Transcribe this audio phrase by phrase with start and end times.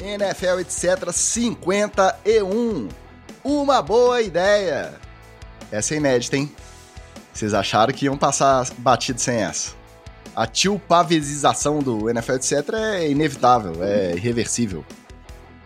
[0.00, 2.88] NFL etc 51.
[3.44, 4.94] Uma boa ideia.
[5.70, 6.52] Essa é inédita, hein?
[7.32, 9.72] Vocês acharam que iam passar batido sem essa?
[10.34, 14.84] A tilpavizização do NFL etc é inevitável, é irreversível.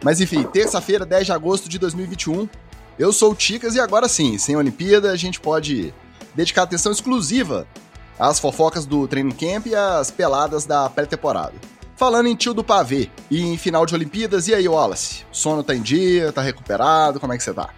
[0.03, 2.49] Mas enfim, terça-feira, 10 de agosto de 2021.
[2.99, 5.93] Eu sou o Ticas e agora sim, sem Olimpíada, a gente pode
[6.35, 7.67] dedicar atenção exclusiva
[8.19, 11.55] às fofocas do training camp e às peladas da pré-temporada.
[12.01, 15.27] Falando em tio do pavê e em final de Olimpíadas, e aí, Wallace?
[15.31, 17.69] Sono tá em dia, tá recuperado, como é que você tá?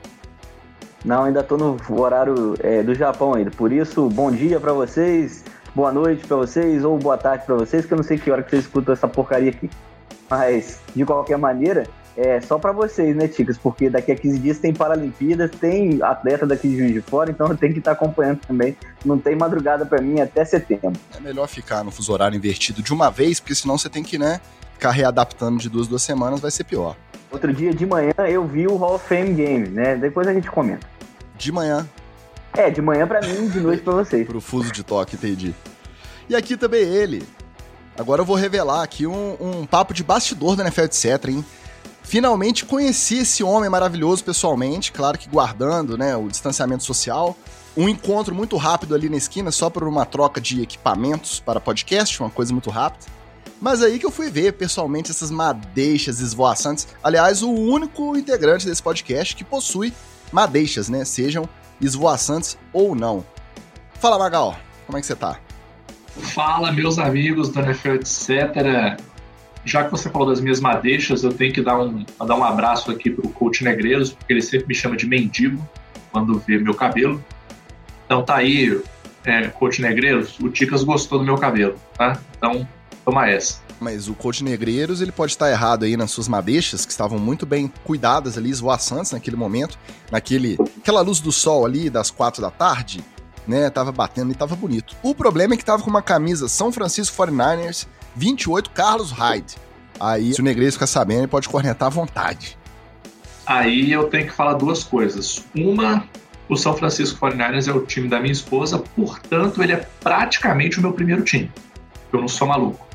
[1.05, 3.51] Não, ainda tô no horário é, do Japão ainda.
[3.51, 5.43] Por isso, bom dia para vocês,
[5.75, 8.45] boa noite para vocês ou boa tarde para vocês, que eu não sei que hora
[8.45, 9.69] que vocês escutam essa porcaria aqui.
[10.31, 13.57] Mas, de qualquer maneira, é só para vocês, né, Ticas?
[13.57, 17.47] Porque daqui a 15 dias tem Paralimpíadas, tem atleta daqui de Juiz de Fora, então
[17.53, 18.77] eu tenho que estar acompanhando também.
[19.05, 21.01] Não tem madrugada para mim até setembro.
[21.17, 24.19] É melhor ficar no fuso horário invertido de uma vez, porque senão você tem que,
[24.19, 24.41] né,
[24.75, 26.97] ficar readaptando de duas, duas semanas, vai ser pior.
[27.31, 29.97] Outro dia de manhã eu vi o Hall of Fame Game, né?
[29.97, 30.87] Depois a gente comenta.
[31.39, 31.89] De manhã.
[32.55, 34.27] É, de manhã para mim, de noite para vocês.
[34.29, 35.55] Pro fuso de toque, entendi.
[36.29, 37.23] E aqui também ele.
[37.99, 41.45] Agora eu vou revelar aqui um, um papo de bastidor da NFL, etc, hein?
[42.03, 47.37] Finalmente conheci esse homem maravilhoso pessoalmente, claro que guardando né, o distanciamento social.
[47.77, 52.21] Um encontro muito rápido ali na esquina, só por uma troca de equipamentos para podcast,
[52.21, 53.07] uma coisa muito rápida.
[53.61, 56.89] Mas aí que eu fui ver pessoalmente essas madeixas esvoaçantes.
[57.03, 59.95] Aliás, o único integrante desse podcast que possui
[60.33, 61.05] madeixas, né?
[61.05, 61.49] Sejam
[61.81, 63.25] esvoaçantes ou não.
[64.01, 65.39] Fala, Magal, como é que você tá?
[66.35, 69.12] Fala, meus amigos do NFL, etc
[69.65, 72.91] já que você falou das minhas madeixas, eu tenho que dar um, dar um abraço
[72.91, 75.67] aqui pro coach Negreiros, porque ele sempre me chama de mendigo
[76.11, 77.23] quando vê meu cabelo.
[78.05, 78.81] Então tá aí,
[79.25, 82.19] é, coach Negreiros, o Ticas gostou do meu cabelo, tá?
[82.37, 82.67] Então,
[83.05, 83.61] toma essa.
[83.81, 87.47] Mas o coach Negreiros, ele pode estar errado aí nas suas madeixas, que estavam muito
[87.47, 89.79] bem cuidadas ali, esvoaçantes naquele momento,
[90.11, 93.03] naquele, aquela luz do sol ali das quatro da tarde,
[93.47, 94.95] né, tava batendo e tava bonito.
[95.03, 97.87] O problema é que tava com uma camisa São Francisco 49ers
[98.17, 99.57] 28, Carlos Hyde.
[100.01, 102.59] Aí, se o Negreiros ficar sabendo, ele pode cornetar à vontade.
[103.47, 105.45] Aí eu tenho que falar duas coisas.
[105.55, 106.05] Uma,
[106.49, 110.83] o São Francisco 49ers é o time da minha esposa, portanto, ele é praticamente o
[110.83, 111.51] meu primeiro time.
[112.13, 112.87] Eu não sou maluco.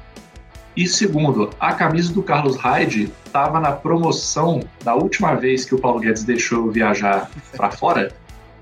[0.76, 5.80] E segundo, a camisa do Carlos Hyde estava na promoção da última vez que o
[5.80, 8.12] Paulo Guedes deixou eu viajar para fora,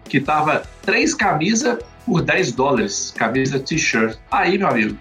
[0.05, 4.17] que tava três camisas por 10 dólares, camisa t-shirt.
[4.31, 4.97] Aí, meu amigo,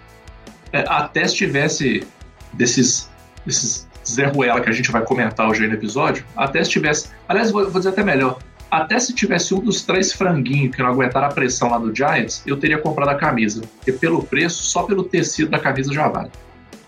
[0.81, 2.07] até se tivesse
[2.53, 3.11] desses,
[3.45, 7.09] desses Zé Ruela que a gente vai comentar hoje no episódio, até se tivesse.
[7.29, 8.39] Aliás, vou, vou dizer até melhor.
[8.71, 12.43] Até se tivesse um dos três franguinhos que não aguentaram a pressão lá do Giants,
[12.45, 13.63] eu teria comprado a camisa.
[13.77, 16.31] Porque pelo preço, só pelo tecido da camisa já vale.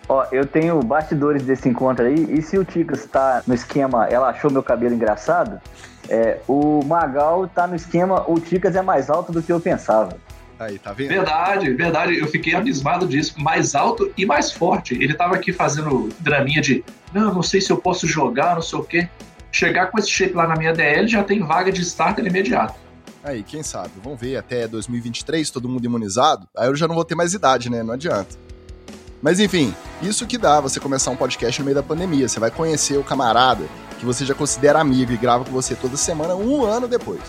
[0.08, 4.28] Ó, eu tenho bastidores desse encontro aí, e se o Ticas está no esquema, ela
[4.28, 5.60] achou meu cabelo engraçado,
[6.08, 10.16] é, o Magal tá no esquema, o Ticas é mais alto do que eu pensava.
[10.58, 11.08] Aí, tá vendo?
[11.08, 12.18] Verdade, verdade.
[12.18, 13.34] Eu fiquei abismado disso.
[13.38, 14.94] Mais alto e mais forte.
[14.94, 18.78] Ele tava aqui fazendo draminha de não, não sei se eu posso jogar, não sei
[18.78, 19.08] o quê.
[19.52, 22.74] Chegar com esse shape lá na minha DL já tem vaga de starter imediato.
[23.22, 23.90] Aí, quem sabe?
[24.02, 26.48] Vamos ver até 2023, todo mundo imunizado.
[26.56, 27.82] Aí eu já não vou ter mais idade, né?
[27.82, 28.36] Não adianta.
[29.20, 32.28] Mas enfim, isso que dá você começar um podcast no meio da pandemia.
[32.28, 33.64] Você vai conhecer o camarada
[33.98, 37.22] que você já considera amigo e grava com você toda semana um ano depois.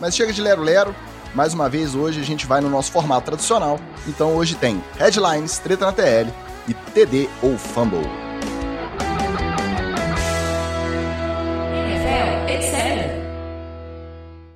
[0.00, 0.94] Mas chega de lero-lero,
[1.34, 3.78] mais uma vez, hoje a gente vai no nosso formato tradicional.
[4.06, 6.32] Então hoje tem Headlines, Treta na TL
[6.66, 8.28] e TD ou Fumble.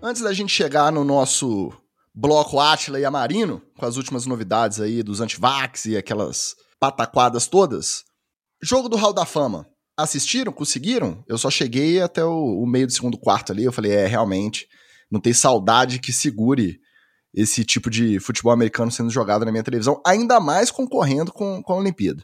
[0.04, 1.72] Antes da gente chegar no nosso
[2.14, 8.02] bloco Atila e Amarino, com as últimas novidades aí dos antivax e aquelas pataquadas todas,
[8.60, 9.66] jogo do Hall da Fama.
[9.96, 10.52] Assistiram?
[10.52, 11.22] Conseguiram?
[11.28, 14.66] Eu só cheguei até o, o meio do segundo quarto ali, eu falei, é, realmente,
[15.12, 16.80] não tem saudade que segure
[17.34, 21.72] esse tipo de futebol americano sendo jogado na minha televisão, ainda mais concorrendo com, com
[21.74, 22.22] a Olimpíada.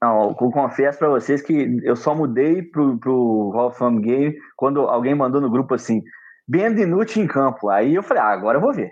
[0.00, 4.36] Não, eu confesso para vocês que eu só mudei pro, pro Hall of Fame Game
[4.56, 6.02] quando alguém mandou no grupo assim,
[6.48, 7.68] Ben DiNucci em campo.
[7.68, 8.90] Aí eu falei, ah, agora eu vou ver.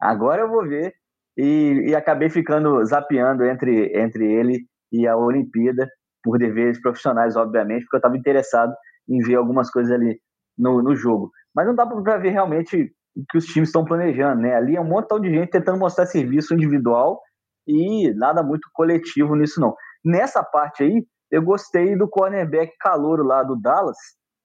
[0.00, 0.94] Agora eu vou ver.
[1.36, 5.88] E, e acabei ficando zapeando entre, entre ele e a Olimpíada,
[6.22, 8.72] por deveres profissionais, obviamente, porque eu estava interessado
[9.08, 10.20] em ver algumas coisas ali
[10.56, 11.32] no, no jogo.
[11.54, 14.54] Mas não dá para ver realmente o que os times estão planejando, né?
[14.54, 17.20] Ali é um montão de gente tentando mostrar serviço individual
[17.66, 19.74] e nada muito coletivo nisso, não.
[20.04, 23.96] Nessa parte aí, eu gostei do cornerback calouro lá do Dallas.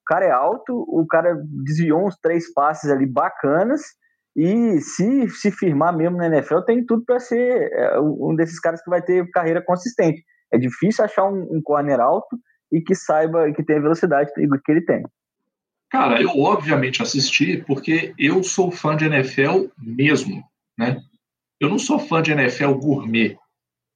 [0.02, 3.82] O cara é alto, o cara desviou uns três passes ali bacanas
[4.36, 8.82] e se se firmar mesmo na NFL, tem tudo para ser é, um desses caras
[8.82, 10.24] que vai ter carreira consistente.
[10.54, 12.38] É difícil achar um, um corner alto
[12.72, 15.04] e que saiba que tem velocidade que ele tem.
[15.90, 20.44] Cara, eu obviamente assisti porque eu sou fã de NFL mesmo,
[20.78, 21.02] né?
[21.60, 23.38] Eu não sou fã de NFL gourmet.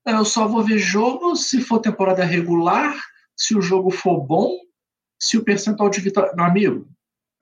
[0.05, 2.95] Eu só vou ver jogo se for temporada regular,
[3.35, 4.57] se o jogo for bom,
[5.19, 6.33] se o percentual de vitória.
[6.35, 6.87] Meu amigo.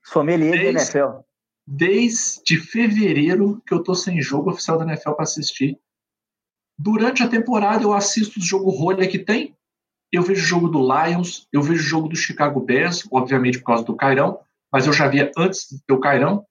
[0.03, 1.21] Sommelier desde, de NFL.
[1.65, 5.79] Desde fevereiro que eu tô sem jogo oficial da NFL para assistir.
[6.77, 9.55] Durante a temporada eu assisto o jogo rolha que tem.
[10.11, 13.65] Eu vejo o jogo do Lions, eu vejo o jogo do Chicago Bears, obviamente por
[13.65, 14.39] causa do Cairão,
[14.71, 16.45] mas eu já via antes do teu Cairão.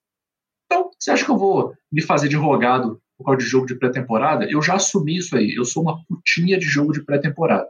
[0.67, 3.75] Então, você acha que eu vou me fazer de rogado por causa de jogo de
[3.75, 4.47] pré-temporada?
[4.49, 5.55] Eu já assumi isso aí.
[5.55, 7.69] Eu sou uma putinha de jogo de pré-temporada.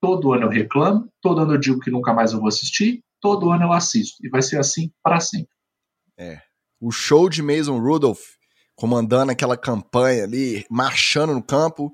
[0.00, 3.50] Todo ano eu reclamo, todo ano eu digo que nunca mais eu vou assistir, todo
[3.50, 4.24] ano eu assisto.
[4.24, 5.50] E vai ser assim para sempre.
[6.18, 6.40] É.
[6.80, 8.20] O show de Mason Rudolph
[8.80, 11.92] comandando aquela campanha ali, marchando no campo,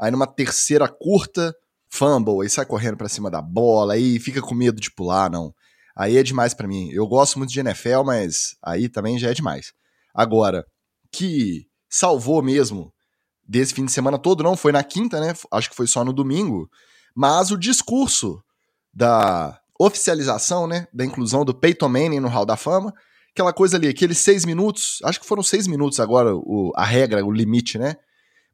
[0.00, 1.52] aí numa terceira curta,
[1.90, 5.54] fumble, aí sai correndo para cima da bola, aí fica com medo de pular, não.
[5.96, 6.90] Aí é demais para mim.
[6.92, 9.72] Eu gosto muito de NFL, mas aí também já é demais.
[10.14, 10.64] Agora,
[11.10, 12.92] que salvou mesmo
[13.46, 15.34] desse fim de semana todo, não foi na quinta, né?
[15.50, 16.68] Acho que foi só no domingo,
[17.16, 18.40] mas o discurso
[18.92, 22.92] da oficialização, né, da inclusão do Peyton Manning no Hall da Fama,
[23.30, 27.24] aquela coisa ali, aqueles seis minutos, acho que foram seis minutos agora o, a regra,
[27.24, 27.96] o limite, né?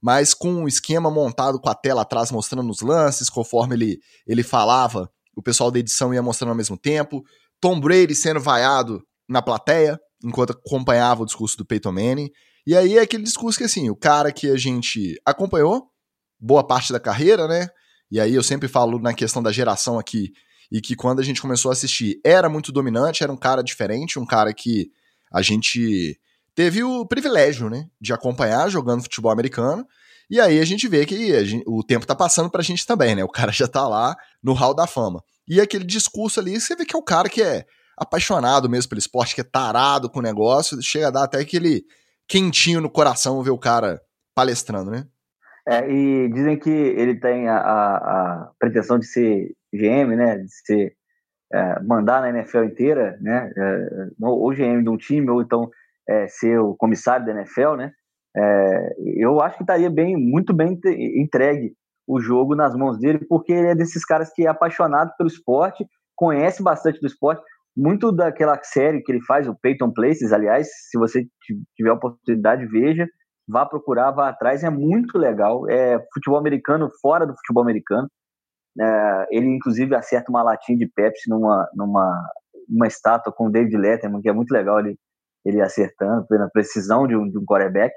[0.04, 4.42] Mas com um esquema montado com a tela atrás mostrando os lances, conforme ele, ele
[4.42, 7.24] falava, o pessoal da edição ia mostrando ao mesmo tempo.
[7.58, 12.28] Tom Brady sendo vaiado na plateia, enquanto acompanhava o discurso do Peyton Manning.
[12.66, 15.86] E aí é aquele discurso que, assim, o cara que a gente acompanhou
[16.38, 17.68] boa parte da carreira, né?
[18.10, 20.32] E aí eu sempre falo na questão da geração aqui,
[20.70, 24.18] e que quando a gente começou a assistir era muito dominante, era um cara diferente,
[24.18, 24.90] um cara que
[25.32, 26.20] a gente
[26.54, 29.86] teve o privilégio, né, de acompanhar jogando futebol americano.
[30.30, 33.22] E aí a gente vê que gente, o tempo tá passando pra gente também, né?
[33.22, 35.22] O cara já tá lá no hall da fama.
[35.46, 37.66] E aquele discurso ali, você vê que é o cara que é
[37.96, 41.84] apaixonado mesmo pelo esporte, que é tarado com o negócio, chega a dar até aquele
[42.26, 44.00] quentinho no coração ver o cara
[44.34, 45.06] palestrando, né?
[45.66, 50.38] É, e dizem que ele tem a, a, a pretensão de ser GM, né?
[50.38, 50.96] De ser
[51.52, 53.50] é, mandar na NFL inteira, né?
[53.56, 55.70] É, ou GM de um time, ou então
[56.08, 57.92] é, ser o comissário da NFL, né?
[58.36, 60.78] É, eu acho que estaria bem, muito bem
[61.16, 61.72] entregue
[62.06, 65.86] o jogo nas mãos dele, porque ele é desses caras que é apaixonado pelo esporte,
[66.16, 67.42] conhece bastante do esporte,
[67.76, 71.26] muito daquela série que ele faz, o Peyton Places, aliás, se você
[71.76, 73.06] tiver a oportunidade, veja,
[73.48, 78.08] vá procurar, vá atrás, é muito legal, é futebol americano fora do futebol americano,
[78.80, 82.22] é, ele inclusive acerta uma latinha de Pepsi numa, numa
[82.68, 84.80] uma estátua com o David Letterman, que é muito legal.
[84.80, 84.96] Ele,
[85.44, 87.92] ele acertando, pela precisão de um, de um quarterback,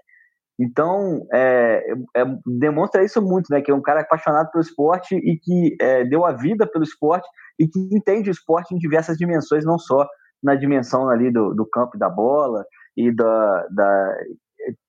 [0.60, 1.84] então, é,
[2.16, 2.26] é,
[2.60, 3.62] demonstra isso muito, né?
[3.62, 7.28] Que é um cara apaixonado pelo esporte e que é, deu a vida pelo esporte
[7.60, 10.08] e que entende o esporte em diversas dimensões, não só
[10.42, 12.66] na dimensão ali do, do campo e da bola
[12.96, 14.18] e, da, da,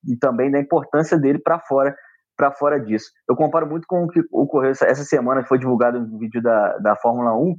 [0.07, 1.95] e também da importância dele para fora
[2.35, 3.11] para fora disso.
[3.29, 6.77] Eu comparo muito com o que ocorreu essa semana, que foi divulgado um vídeo da,
[6.77, 7.57] da Fórmula 1,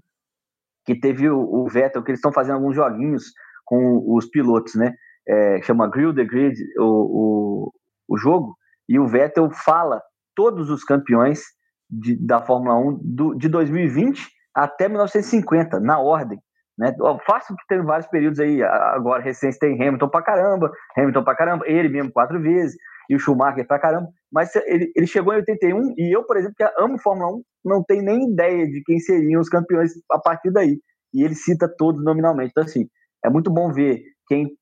[0.86, 3.24] que teve o, o Vettel, que eles estão fazendo alguns joguinhos
[3.70, 4.92] com os pilotos, né?
[5.28, 7.70] É, chama Grill the Grid, o,
[8.08, 8.56] o jogo,
[8.88, 10.02] e o Vettel fala
[10.34, 11.40] todos os campeões
[11.88, 16.40] de, da Fórmula 1 do, de 2020 até 1950, na ordem.
[16.76, 16.92] Né?
[17.24, 21.64] Fácil que teve vários períodos aí, agora recente tem Hamilton pra caramba, Hamilton pra caramba,
[21.68, 22.74] ele mesmo quatro vezes,
[23.08, 26.56] e o Schumacher pra caramba, mas ele, ele chegou em 81, e eu, por exemplo,
[26.56, 30.50] que amo Fórmula 1, não tenho nem ideia de quem seriam os campeões a partir
[30.50, 30.80] daí.
[31.12, 32.50] E ele cita todos nominalmente.
[32.50, 32.88] Então, assim,
[33.24, 34.56] é muito bom ver quem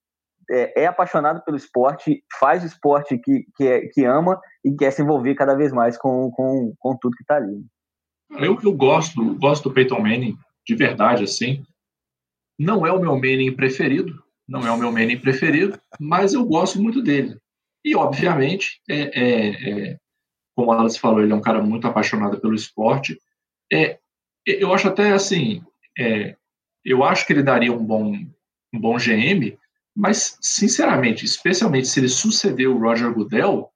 [0.51, 4.91] é, é, apaixonado pelo esporte, faz o esporte que, que, é, que ama e quer
[4.91, 7.65] se envolver cada vez mais com, com, com tudo que está ali.
[8.31, 10.37] Eu, eu gosto, gosto do Peyton Manning,
[10.67, 11.63] de verdade, assim.
[12.59, 16.81] Não é o meu Manning preferido, não é o meu Manning preferido, mas eu gosto
[16.81, 17.39] muito dele.
[17.85, 19.49] E, obviamente, é, é,
[19.91, 19.99] é,
[20.55, 23.19] como a Alice falou, ele é um cara muito apaixonado pelo esporte.
[23.73, 23.99] É,
[24.45, 25.63] eu acho até assim,
[25.99, 26.37] é,
[26.85, 28.13] eu acho que ele daria um bom,
[28.73, 29.57] um bom GM,
[29.97, 33.69] mas, sinceramente, especialmente se ele suceder o Roger Goodell,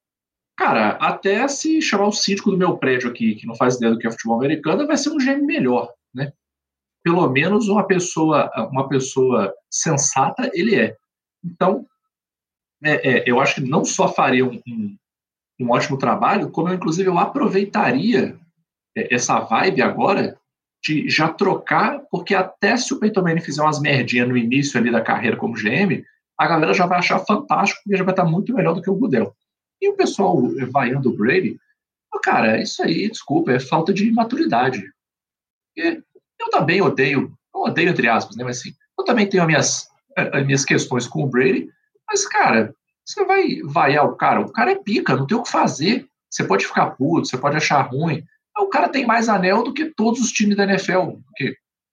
[0.57, 3.99] cara, até se chamar o síndico do meu prédio aqui, que não faz ideia do
[3.99, 6.33] que é futebol americano, vai ser um gêmeo melhor, né?
[7.03, 10.97] Pelo menos uma pessoa, uma pessoa sensata ele é.
[11.45, 11.85] Então,
[12.85, 14.97] é, é, eu acho que não só faria um, um,
[15.61, 18.39] um, ótimo trabalho, como eu, inclusive, eu aproveitaria
[18.97, 20.39] é, essa vibe agora
[20.83, 24.91] de já trocar, porque até se o Peyton Manning fizer umas merdinhas no início ali
[24.91, 26.05] da carreira como GM,
[26.39, 28.97] a galera já vai achar fantástico e já vai estar muito melhor do que o
[28.97, 29.35] Goodell.
[29.81, 30.37] E o pessoal
[30.71, 31.57] vaiando o Brady,
[32.23, 34.83] cara, isso aí, desculpa, é falta de maturidade.
[35.77, 38.45] Eu também odeio, não odeio entre aspas, né?
[38.45, 41.69] Mas assim, eu também tenho as minhas, as minhas questões com o Brady,
[42.09, 42.75] mas, cara,
[43.05, 46.07] você vai vaiar o cara, o cara é pica, não tem o que fazer.
[46.31, 48.25] Você pode ficar puto, você pode achar ruim.
[48.59, 51.17] O cara tem mais anel do que todos os times da NFL,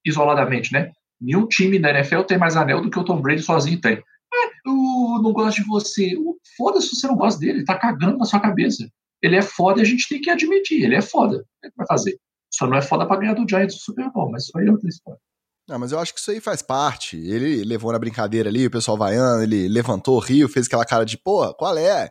[0.06, 0.92] isoladamente, né?
[1.20, 3.94] Nenhum time da NFL tem mais anel do que o Tom Brady sozinho tem.
[3.96, 6.16] É, eu não gosto de você.
[6.56, 8.88] Foda-se se você não gosta dele, ele tá cagando na sua cabeça.
[9.22, 11.38] Ele é foda e a gente tem que admitir, ele é foda.
[11.38, 12.18] O que vai fazer?
[12.54, 14.72] Só não é foda pra ganhar do Giants do Super Bowl, mas isso aí é
[14.72, 15.20] outra história.
[15.68, 17.18] Não, mas eu acho que isso aí faz parte.
[17.18, 21.18] Ele levou na brincadeira ali, o pessoal vaiando, ele levantou, riu, fez aquela cara de,
[21.18, 22.10] pô, qual é?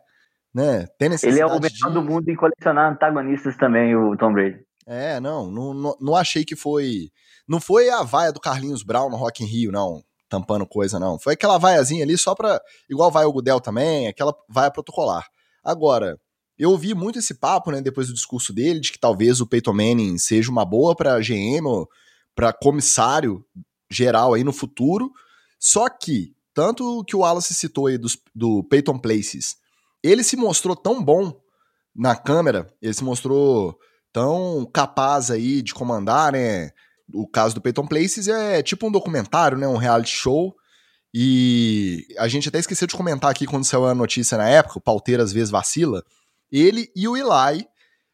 [0.58, 0.88] Né?
[0.98, 1.94] Tem necessidade Ele é o melhor de...
[1.94, 4.58] do mundo em colecionar antagonistas também, o Tom Brady.
[4.84, 7.12] É, não, não, não, achei que foi...
[7.46, 11.16] Não foi a vaia do Carlinhos Brown no Rock in Rio, não, tampando coisa, não.
[11.16, 12.60] Foi aquela vaiazinha ali só pra...
[12.90, 15.28] Igual vai o Gudel também, aquela vaia protocolar.
[15.62, 16.18] Agora,
[16.58, 19.72] eu ouvi muito esse papo, né, depois do discurso dele, de que talvez o Peyton
[19.72, 21.88] Manning seja uma boa para GM ou
[22.34, 23.44] para comissário
[23.88, 25.12] geral aí no futuro.
[25.56, 29.56] Só que, tanto que o Wallace citou aí dos, do Peyton Places,
[30.02, 31.40] ele se mostrou tão bom
[31.94, 33.78] na câmera, ele se mostrou
[34.12, 36.70] tão capaz aí de comandar, né?
[37.12, 39.66] O caso do Peyton Places é tipo um documentário, né?
[39.66, 40.54] Um reality show.
[41.12, 44.82] E a gente até esqueceu de comentar aqui quando saiu a notícia na época, o
[44.82, 46.04] Palteira às vezes vacila.
[46.52, 47.66] Ele e o Eli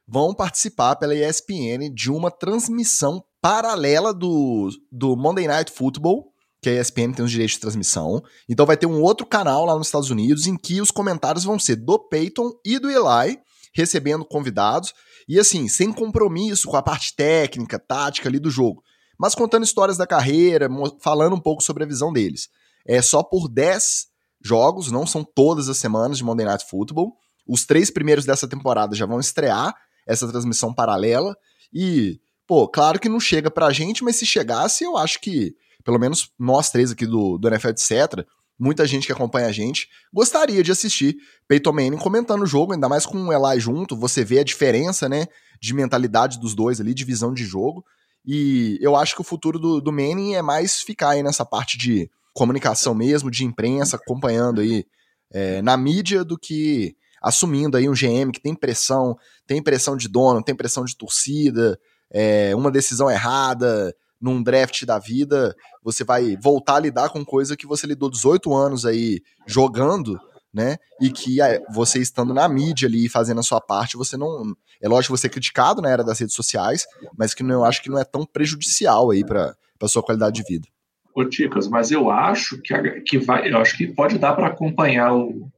[0.06, 6.32] vão participar pela ESPN de uma transmissão paralela do, do Monday Night Football,
[6.64, 8.22] que a ESPN tem os direitos de transmissão.
[8.48, 11.58] Então vai ter um outro canal lá nos Estados Unidos em que os comentários vão
[11.58, 13.38] ser do Peyton e do Eli,
[13.74, 14.94] recebendo convidados,
[15.28, 18.82] e assim, sem compromisso com a parte técnica, tática ali do jogo,
[19.18, 20.66] mas contando histórias da carreira,
[21.02, 22.48] falando um pouco sobre a visão deles.
[22.86, 24.06] É só por 10
[24.42, 27.14] jogos, não são todas as semanas de Monday Night Football.
[27.46, 29.74] Os três primeiros dessa temporada já vão estrear
[30.06, 31.36] essa transmissão paralela
[31.70, 35.98] e Pô, claro que não chega pra gente, mas se chegasse, eu acho que, pelo
[35.98, 38.26] menos nós três aqui do, do NFL, etc.,
[38.58, 41.16] muita gente que acompanha a gente gostaria de assistir
[41.48, 45.08] Peyton Manning comentando o jogo, ainda mais com o Eli junto, você vê a diferença,
[45.08, 45.26] né,
[45.60, 47.84] de mentalidade dos dois ali, de visão de jogo,
[48.24, 51.76] e eu acho que o futuro do, do Manning é mais ficar aí nessa parte
[51.76, 54.84] de comunicação mesmo, de imprensa, acompanhando aí
[55.32, 60.08] é, na mídia, do que assumindo aí um GM que tem pressão, tem pressão de
[60.08, 61.78] dono, tem pressão de torcida,
[62.12, 67.56] é, uma decisão errada num draft da vida, você vai voltar a lidar com coisa
[67.56, 70.18] que você lidou 18 anos aí jogando,
[70.52, 70.76] né?
[71.00, 74.54] E que é, você estando na mídia ali fazendo a sua parte, você não.
[74.80, 76.86] É lógico você é criticado na era das redes sociais,
[77.18, 80.36] mas que não, eu acho que não é tão prejudicial aí para a sua qualidade
[80.36, 80.68] de vida.
[81.14, 83.52] Ô, Ticas, mas eu acho que, que vai.
[83.52, 85.48] Eu acho que pode dar para acompanhar o,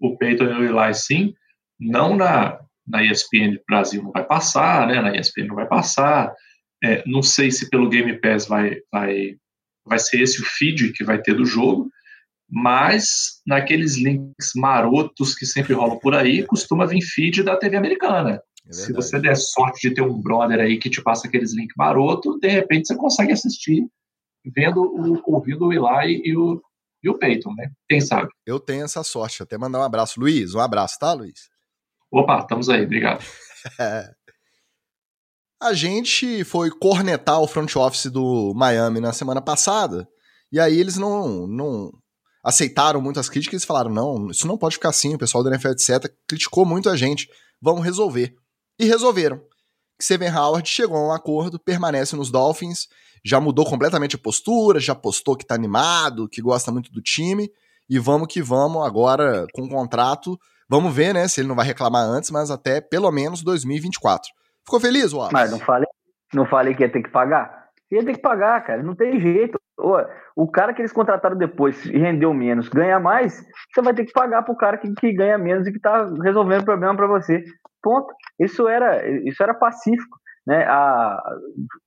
[0.00, 1.34] o Peyton e o Eli sim,
[1.80, 5.00] não na, na ESPN Brasil não vai passar, né?
[5.00, 6.32] Na ESPN não vai passar.
[6.82, 9.36] É, não sei se pelo Game Pass vai, vai,
[9.84, 11.88] vai ser esse o feed que vai ter do jogo,
[12.50, 18.42] mas naqueles links marotos que sempre rolam por aí, costuma vir feed da TV americana.
[18.66, 21.74] É se você der sorte de ter um brother aí que te passa aqueles links
[21.76, 23.86] marotos, de repente você consegue assistir
[24.54, 26.60] vendo o, ouvindo o Eli e o,
[27.02, 27.70] e o Peyton, né?
[27.88, 28.28] Quem sabe?
[28.46, 29.42] Eu tenho essa sorte.
[29.42, 30.18] Até mandar um abraço.
[30.18, 31.51] Luiz, um abraço, tá, Luiz?
[32.12, 33.24] Opa, estamos aí, obrigado.
[35.62, 40.06] A gente foi cornetar o front office do Miami na semana passada,
[40.50, 41.90] e aí eles não, não
[42.44, 45.68] aceitaram muitas críticas e falaram: não, isso não pode ficar assim, o pessoal da NFL,
[45.68, 48.34] etc., criticou muito a gente, vamos resolver.
[48.78, 49.40] E resolveram.
[50.00, 52.88] Seven Howard chegou a um acordo, permanece nos Dolphins,
[53.24, 57.48] já mudou completamente a postura, já postou que tá animado, que gosta muito do time,
[57.88, 60.36] e vamos que vamos agora com o contrato
[60.72, 64.30] Vamos ver, né, se ele não vai reclamar antes, mas até pelo menos 2024.
[64.64, 65.34] Ficou feliz, Wallace?
[65.34, 65.88] Mas não falei,
[66.32, 67.66] não falei que ia ter que pagar?
[67.90, 69.60] Ia ter que pagar, cara, não tem jeito.
[70.34, 74.44] O cara que eles contrataram depois rendeu menos, ganha mais, você vai ter que pagar
[74.44, 77.44] pro cara que, que ganha menos e que tá resolvendo o problema para você.
[77.82, 78.10] Ponto.
[78.40, 80.16] Isso era, isso era pacífico.
[80.46, 80.64] Né?
[80.64, 81.22] A,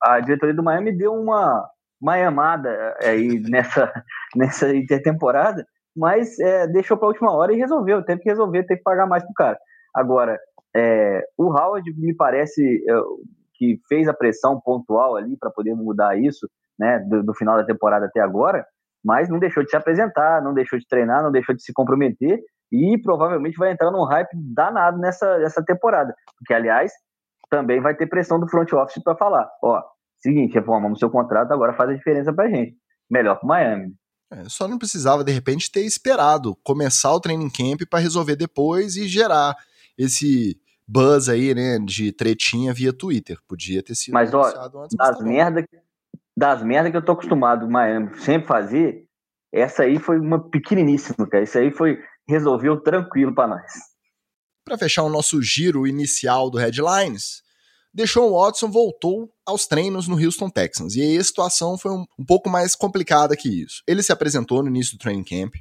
[0.04, 1.68] a diretoria do Miami deu uma,
[2.00, 3.92] uma amada aí nessa,
[4.38, 5.66] nessa intertemporada
[5.96, 8.04] mas é, deixou para a última hora e resolveu.
[8.04, 9.58] Teve que resolver, teve que pagar mais pro cara.
[9.94, 10.40] Agora,
[10.76, 12.94] é, o Howard me parece é,
[13.54, 17.66] que fez a pressão pontual ali para poder mudar isso, né, do, do, final da
[17.66, 18.66] temporada até agora,
[19.04, 22.42] mas não deixou de se apresentar, não deixou de treinar, não deixou de se comprometer
[22.72, 26.14] e provavelmente vai entrar num hype danado nessa, nessa temporada.
[26.38, 26.92] Porque, aliás,
[27.50, 29.82] também vai ter pressão do front office para falar: ó,
[30.18, 32.76] seguinte, reformamos seu contrato, agora faz a diferença para gente.
[33.10, 33.94] Melhor para Miami.
[34.32, 38.96] É, só não precisava, de repente, ter esperado começar o training camp para resolver depois
[38.96, 39.56] e gerar
[39.98, 43.38] esse buzz aí, né, de tretinha via Twitter.
[43.48, 44.44] Podia ter sido Mas, ó,
[44.84, 45.68] antes, das merda,
[46.36, 49.06] das merdas que eu tô acostumado Miami sempre fazer,
[49.54, 51.44] essa aí foi uma pequeniníssima, cara.
[51.44, 53.72] Isso aí foi resolveu tranquilo para nós.
[54.66, 57.44] Para fechar o nosso giro inicial do Headlines,
[57.96, 60.96] Deshaun Watson voltou aos treinos no Houston Texans.
[60.96, 63.82] E aí a situação foi um, um pouco mais complicada que isso.
[63.88, 65.56] Ele se apresentou no início do training camp.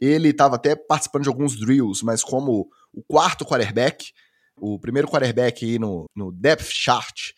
[0.00, 4.12] Ele estava até participando de alguns drills, mas como o quarto quarterback,
[4.58, 7.32] o primeiro quarterback aí no, no depth chart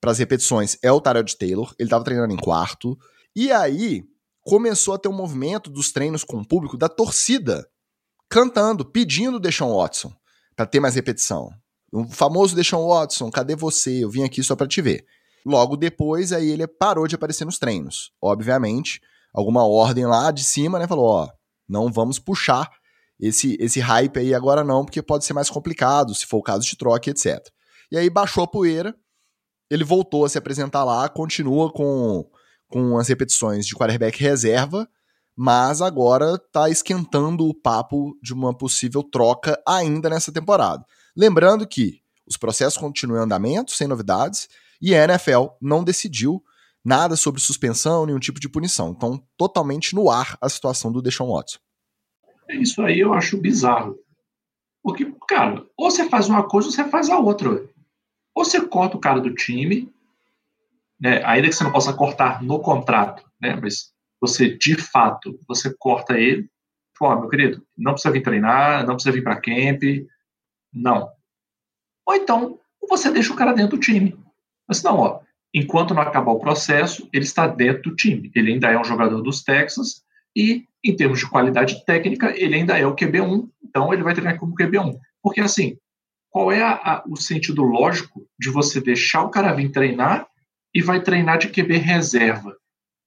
[0.00, 1.74] para as repetições é o Tyrod Taylor.
[1.78, 2.96] Ele estava treinando em quarto.
[3.36, 4.02] E aí
[4.40, 7.68] começou a ter um movimento dos treinos com o público da torcida
[8.30, 10.10] cantando, pedindo o Deshaun Watson
[10.56, 11.50] para ter mais repetição.
[11.94, 14.02] O famoso Deshaun Watson, cadê você?
[14.02, 15.04] Eu vim aqui só para te ver.
[15.46, 18.10] Logo depois, aí ele parou de aparecer nos treinos.
[18.20, 19.00] Obviamente,
[19.32, 20.88] alguma ordem lá de cima, né?
[20.88, 21.28] Falou, ó,
[21.68, 22.68] não vamos puxar
[23.20, 26.66] esse, esse hype aí agora não, porque pode ser mais complicado, se for o caso
[26.66, 27.38] de troca, etc.
[27.92, 28.92] E aí baixou a poeira,
[29.70, 32.28] ele voltou a se apresentar lá, continua com,
[32.66, 34.88] com as repetições de quarterback reserva,
[35.36, 40.84] mas agora tá esquentando o papo de uma possível troca ainda nessa temporada.
[41.16, 44.48] Lembrando que os processos continuam em andamento, sem novidades,
[44.80, 46.42] e a NFL não decidiu
[46.84, 48.90] nada sobre suspensão, nenhum tipo de punição.
[48.90, 51.58] Então, totalmente no ar a situação do Deshaun Watson.
[52.48, 53.98] É isso aí eu acho bizarro.
[54.82, 57.50] Porque, cara, ou você faz uma coisa ou você faz a outra.
[58.34, 59.90] Ou você corta o cara do time,
[61.00, 65.74] né, ainda que você não possa cortar no contrato, né, mas você, de fato, você
[65.78, 66.50] corta ele,
[66.98, 69.82] pô, meu querido, não precisa vir treinar, não precisa vir para camp,
[70.74, 71.10] não.
[72.06, 74.18] Ou então, você deixa o cara dentro do time.
[74.68, 75.20] Mas não, ó,
[75.54, 78.30] enquanto não acabar o processo, ele está dentro do time.
[78.34, 80.02] Ele ainda é um jogador dos Texas
[80.36, 84.38] e, em termos de qualidade técnica, ele ainda é o QB1, então ele vai treinar
[84.38, 84.98] como QB1.
[85.22, 85.78] Porque, assim,
[86.30, 90.26] qual é a, a, o sentido lógico de você deixar o cara vir treinar
[90.74, 92.56] e vai treinar de QB reserva?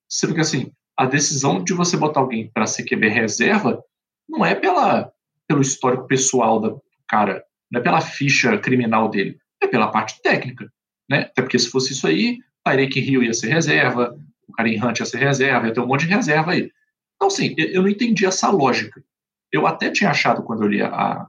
[0.09, 3.83] Sendo que, assim, a decisão de você botar alguém para ser QB reserva
[4.27, 5.11] não é pela,
[5.47, 10.71] pelo histórico pessoal do cara, não é pela ficha criminal dele, é pela parte técnica.
[11.09, 11.21] Né?
[11.21, 15.05] Até porque se fosse isso aí, Tyreek Hill ia ser reserva, o Karim Hunt ia
[15.05, 16.71] ser reserva, ia ter um monte de reserva aí.
[17.15, 19.03] Então, assim, eu não entendi essa lógica.
[19.51, 21.27] Eu até tinha achado, quando eu li a,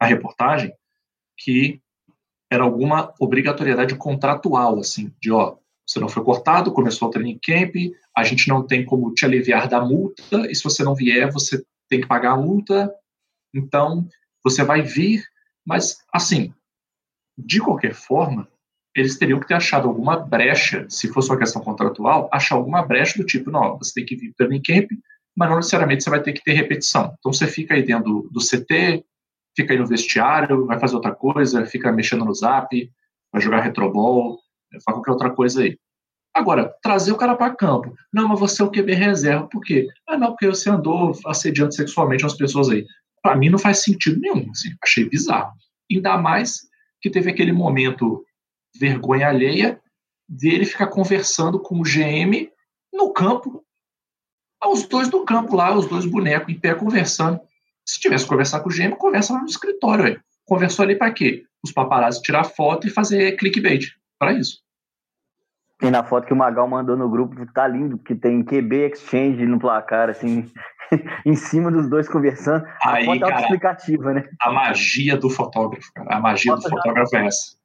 [0.00, 0.72] a reportagem,
[1.38, 1.80] que
[2.50, 7.74] era alguma obrigatoriedade contratual, assim, de, ó, você não foi cortado, começou o training camp,
[8.16, 11.62] a gente não tem como te aliviar da multa, e se você não vier, você
[11.88, 12.92] tem que pagar a multa,
[13.52, 14.06] então
[14.42, 15.24] você vai vir,
[15.66, 16.52] mas, assim,
[17.36, 18.48] de qualquer forma,
[18.94, 23.18] eles teriam que ter achado alguma brecha, se fosse uma questão contratual, achar alguma brecha
[23.18, 24.90] do tipo, não, você tem que vir para o camp,
[25.36, 27.14] mas não necessariamente você vai ter que ter repetição.
[27.18, 29.04] Então você fica aí dentro do, CT,
[29.56, 32.90] fica aí no vestiário, vai fazer outra coisa, fica mexendo no zap,
[33.32, 34.38] vai jogar retrobol,
[34.70, 35.76] faz qualquer outra coisa aí.
[36.32, 37.94] Agora, trazer o cara para campo.
[38.12, 39.46] Não, mas você é o QB reserva.
[39.46, 39.88] Por quê?
[40.08, 42.84] Ah, não, porque você andou assediando sexualmente as pessoas aí.
[43.24, 44.50] Para mim não faz sentido nenhum.
[44.50, 45.54] Assim, achei bizarro.
[45.90, 46.60] Ainda mais
[47.00, 48.22] que teve aquele momento
[48.78, 49.80] vergonha alheia
[50.28, 52.50] dele ficar conversando com o GM
[52.92, 53.64] no campo.
[54.66, 57.40] Os dois no campo lá, os dois bonecos em pé conversando.
[57.86, 60.22] Se tivesse que conversar com o GM, conversa lá no escritório.
[60.44, 61.44] Conversou ali para quê?
[61.62, 63.86] Os paparazzi tirar foto e fazer clickbait.
[64.18, 64.62] Para isso.
[65.78, 69.44] Tem na foto que o Magal mandou no grupo, tá lindo, porque tem QB Exchange
[69.46, 70.50] no placar, assim,
[71.24, 72.64] em cima dos dois conversando.
[72.84, 74.24] Aí, a foto é explicativa, né?
[74.40, 76.16] A magia do fotógrafo, cara.
[76.16, 77.56] A magia do fotógrafo é essa.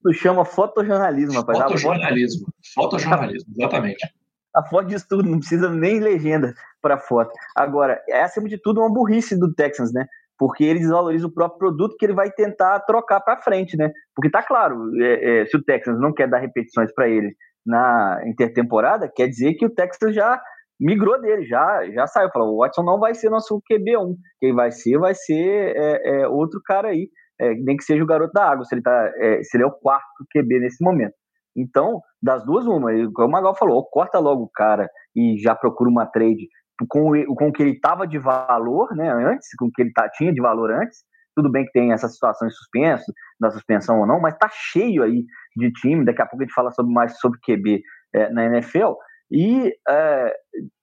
[0.00, 1.58] Isso chama fotojornalismo, rapaz.
[1.58, 2.46] Fotojornalismo.
[2.74, 4.06] Fotojornalismo, exatamente.
[4.54, 7.30] A foto diz tudo, não precisa nem legenda para foto.
[7.54, 10.06] Agora, é acima de tudo uma burrice do Texans, né?
[10.38, 13.92] Porque ele desvaloriza o próprio produto que ele vai tentar trocar para frente, né?
[14.14, 18.22] Porque tá claro, é, é, se o Texans não quer dar repetições para ele na
[18.24, 20.40] intertemporada, quer dizer que o Texans já
[20.80, 22.30] migrou dele, já, já saiu.
[22.30, 24.16] Falou, o Watson não vai ser nosso QB1.
[24.38, 27.08] Quem vai ser, vai ser é, é, outro cara aí
[27.40, 29.66] é, nem que seja o garoto da água, se ele, tá, é, se ele é
[29.66, 31.14] o quarto QB nesse momento.
[31.56, 35.90] Então, das duas, uma, como o Magal falou, corta logo o cara e já procura
[35.90, 36.46] uma trade
[36.88, 40.08] com, com o que ele estava de valor, né, antes, com o que ele tá,
[40.10, 40.98] tinha de valor antes.
[41.34, 45.02] Tudo bem que tem essa situação em suspenso, da suspensão ou não, mas tá cheio
[45.02, 45.24] aí
[45.56, 46.04] de time.
[46.04, 47.80] Daqui a pouco a gente fala sobre, mais sobre QB
[48.14, 48.92] é, na NFL.
[49.30, 50.34] E, é,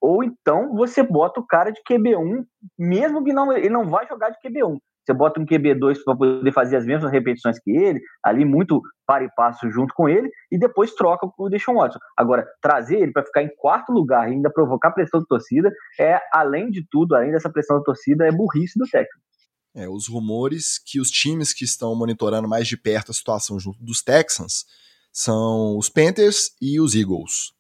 [0.02, 2.46] ou então você bota o cara de QB1,
[2.78, 4.78] mesmo que não, ele não vai jogar de QB1.
[5.08, 9.24] Você bota um QB2 para poder fazer as mesmas repetições que ele, ali muito para
[9.24, 11.98] e passo junto com ele, e depois troca o Deshaun Watson.
[12.18, 16.20] Agora, trazer ele para ficar em quarto lugar e ainda provocar pressão da torcida, é,
[16.34, 19.26] além de tudo, além dessa pressão da torcida, é burrice do técnico.
[19.74, 23.82] É, os rumores que os times que estão monitorando mais de perto a situação junto
[23.82, 24.66] dos Texans
[25.14, 27.57] são os Panthers e os Eagles.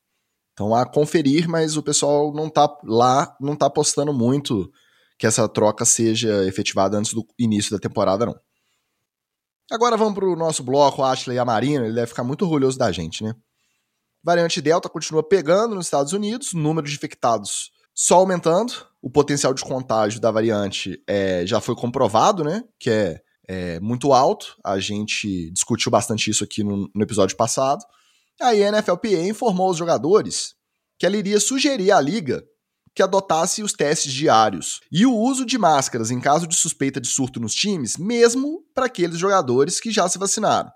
[0.57, 4.71] Então a conferir, mas o pessoal não tá lá, não tá postando muito
[5.19, 8.35] que essa troca seja efetivada antes do início da temporada, não.
[9.71, 12.91] Agora vamos pro nosso bloco, Ashley e a Marina, ele deve ficar muito orgulhoso da
[12.91, 13.35] gente, né?
[14.23, 19.63] Variante Delta continua pegando nos Estados Unidos, número de infectados só aumentando, o potencial de
[19.63, 22.63] contágio da variante é, já foi comprovado, né?
[22.79, 24.55] Que é, é, muito alto.
[24.63, 27.83] A gente discutiu bastante isso aqui no, no episódio passado.
[28.39, 30.53] A NFLPA informou aos jogadores
[30.99, 32.43] que ela iria sugerir à liga
[32.93, 37.07] que adotasse os testes diários e o uso de máscaras em caso de suspeita de
[37.07, 40.71] surto nos times, mesmo para aqueles jogadores que já se vacinaram.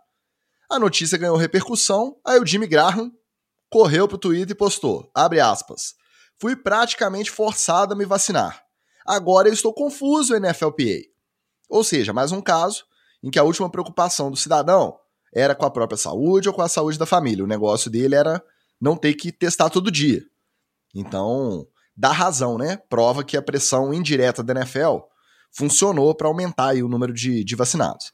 [0.70, 3.12] A notícia ganhou repercussão, aí o Jimmy Graham
[3.70, 5.94] correu pro Twitter e postou, abre aspas,
[6.40, 8.64] fui praticamente forçado a me vacinar.
[9.06, 11.02] Agora eu estou confuso, NFLPA.
[11.70, 12.86] Ou seja, mais um caso
[13.24, 14.98] em que a última preocupação do cidadão
[15.34, 17.44] era com a própria saúde ou com a saúde da família.
[17.44, 18.44] O negócio dele era
[18.80, 20.24] não ter que testar todo dia.
[20.94, 21.66] Então,
[21.96, 22.78] dá razão, né?
[22.90, 24.98] Prova que a pressão indireta da NFL
[25.52, 28.12] funcionou para aumentar o número de, de, vacinados.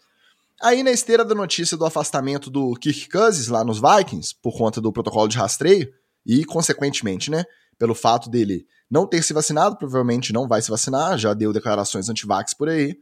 [0.61, 4.81] Aí, na esteira da notícia do afastamento do Kirk Cousins lá nos Vikings, por conta
[4.81, 5.91] do protocolo de rastreio,
[6.25, 7.45] e, consequentemente, né,
[7.77, 12.09] pelo fato dele não ter se vacinado, provavelmente não vai se vacinar, já deu declarações
[12.09, 12.97] anti-vax por aí.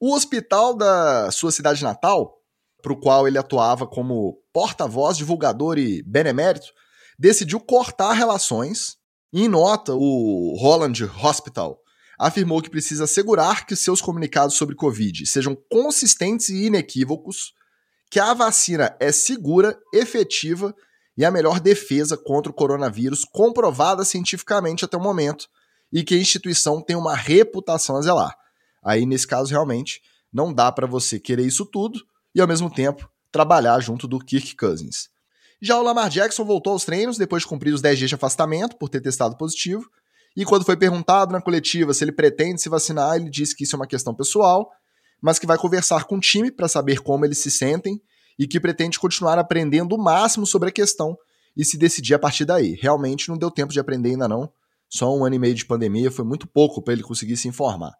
[0.00, 2.39] O hospital da sua cidade natal
[2.80, 6.68] para o qual ele atuava como porta-voz, divulgador e benemérito,
[7.18, 8.96] decidiu cortar relações.
[9.32, 11.78] Em nota, o Holland Hospital
[12.18, 17.52] afirmou que precisa assegurar que seus comunicados sobre Covid sejam consistentes e inequívocos,
[18.10, 20.74] que a vacina é segura, efetiva
[21.16, 25.48] e a melhor defesa contra o coronavírus comprovada cientificamente até o momento,
[25.92, 28.34] e que a instituição tem uma reputação a zelar.
[28.84, 30.00] Aí, nesse caso, realmente,
[30.32, 32.00] não dá para você querer isso tudo,
[32.34, 35.08] e, ao mesmo tempo, trabalhar junto do Kirk Cousins.
[35.62, 38.76] Já o Lamar Jackson voltou aos treinos depois de cumprir os 10 dias de afastamento
[38.76, 39.84] por ter testado positivo.
[40.36, 43.76] E quando foi perguntado na coletiva se ele pretende se vacinar, ele disse que isso
[43.76, 44.70] é uma questão pessoal,
[45.20, 48.00] mas que vai conversar com o time para saber como eles se sentem
[48.38, 51.16] e que pretende continuar aprendendo o máximo sobre a questão
[51.54, 52.78] e se decidir a partir daí.
[52.80, 54.50] Realmente não deu tempo de aprender ainda não.
[54.88, 57.92] Só um ano e meio de pandemia foi muito pouco para ele conseguir se informar.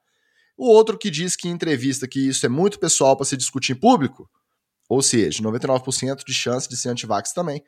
[0.61, 3.73] O outro que diz que em entrevista que isso é muito pessoal para se discutir
[3.73, 4.29] em público,
[4.91, 7.65] ou seja, 99% de chance de ser antivax também,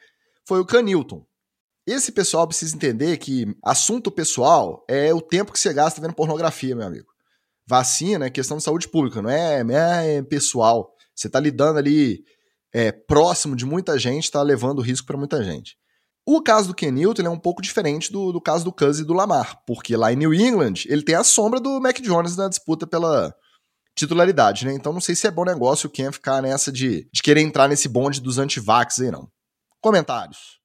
[0.47, 1.25] foi o Canilton.
[1.87, 6.77] Esse pessoal precisa entender que assunto pessoal é o tempo que você gasta vendo pornografia,
[6.77, 7.07] meu amigo.
[7.67, 10.95] Vacina é questão de saúde pública, não é, não é pessoal.
[11.15, 12.23] Você está lidando ali
[12.75, 15.79] é, próximo de muita gente, está levando risco para muita gente.
[16.27, 19.05] O caso do Ken Newton é um pouco diferente do, do caso do Cuz e
[19.05, 22.49] do Lamar, porque lá em New England ele tem a sombra do Mac Jones na
[22.49, 23.35] disputa pela
[23.97, 24.73] titularidade, né?
[24.73, 27.69] Então não sei se é bom negócio o Ken ficar nessa de, de querer entrar
[27.69, 29.29] nesse bonde dos antivax aí, não.
[29.81, 30.61] Comentários.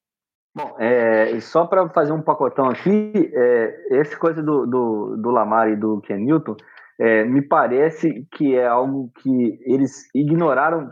[0.55, 5.69] Bom, é, só para fazer um pacotão aqui, é, essa coisa do, do, do, Lamar
[5.69, 6.55] e do Ken Newton,
[6.99, 10.89] é, me parece que é algo que eles ignoraram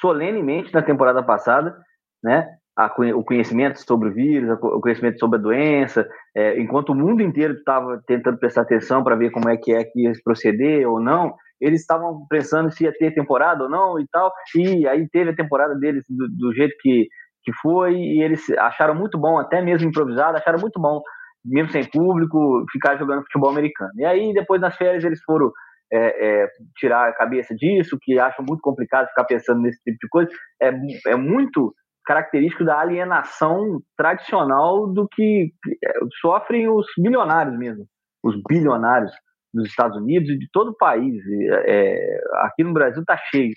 [0.00, 1.76] solenemente na temporada passada,
[2.22, 2.48] né?
[2.76, 7.22] A, o conhecimento sobre o vírus, o conhecimento sobre a doença, é, enquanto o mundo
[7.22, 11.00] inteiro estava tentando prestar atenção para ver como é que é que ia proceder ou
[11.00, 15.30] não, eles estavam pensando se ia ter temporada ou não e tal, e aí teve
[15.30, 17.06] a temporada deles do, do jeito que,
[17.44, 21.00] que foi, e eles acharam muito bom, até mesmo improvisado, acharam muito bom,
[21.44, 23.92] mesmo sem público, ficar jogando futebol americano.
[23.96, 25.52] E aí, depois nas férias, eles foram
[25.92, 30.08] é, é, tirar a cabeça disso, que acham muito complicado ficar pensando nesse tipo de
[30.08, 30.30] coisa.
[30.60, 30.72] É,
[31.08, 31.74] é muito
[32.12, 35.50] característico da alienação tradicional do que
[35.82, 37.86] é, sofrem os bilionários mesmo,
[38.22, 39.10] os bilionários
[39.52, 41.22] dos Estados Unidos e de todo o país.
[41.66, 43.54] É, aqui no Brasil está cheio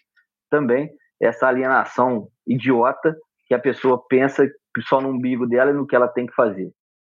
[0.49, 0.89] também
[1.21, 3.15] essa alienação idiota
[3.47, 4.47] que a pessoa pensa
[4.87, 6.67] só no umbigo dela e no que ela tem que fazer.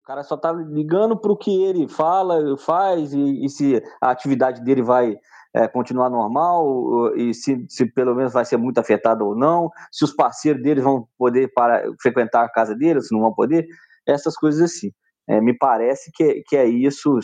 [0.02, 4.10] O cara só está ligando para o que ele fala, faz e, e se a
[4.10, 5.16] atividade dele vai
[5.54, 10.04] é, continuar normal e se, se, pelo menos vai ser muito afetado ou não, se
[10.04, 13.66] os parceiros deles vão poder para, frequentar a casa deles, se não vão poder,
[14.06, 14.90] essas coisas assim.
[15.28, 17.18] É, me parece que, que é isso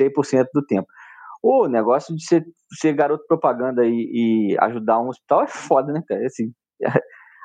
[0.00, 0.86] 100% do tempo.
[1.42, 2.44] O negócio de ser,
[2.80, 6.24] ser garoto propaganda e, e, ajudar um hospital é foda, né, cara?
[6.24, 6.52] Assim,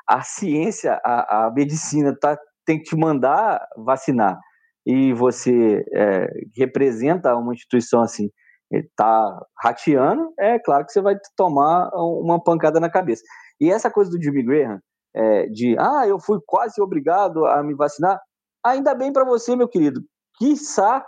[0.08, 4.38] a ciência, a, a medicina tá, tem que te mandar vacinar
[4.86, 8.30] e você é, representa uma instituição assim
[8.70, 13.22] está rateando, é claro que você vai tomar uma pancada na cabeça.
[13.60, 14.80] E essa coisa do Jimmy Graham,
[15.14, 18.20] é, de, ah, eu fui quase obrigado a me vacinar,
[18.64, 20.02] ainda bem para você, meu querido.
[20.38, 21.04] Quiçá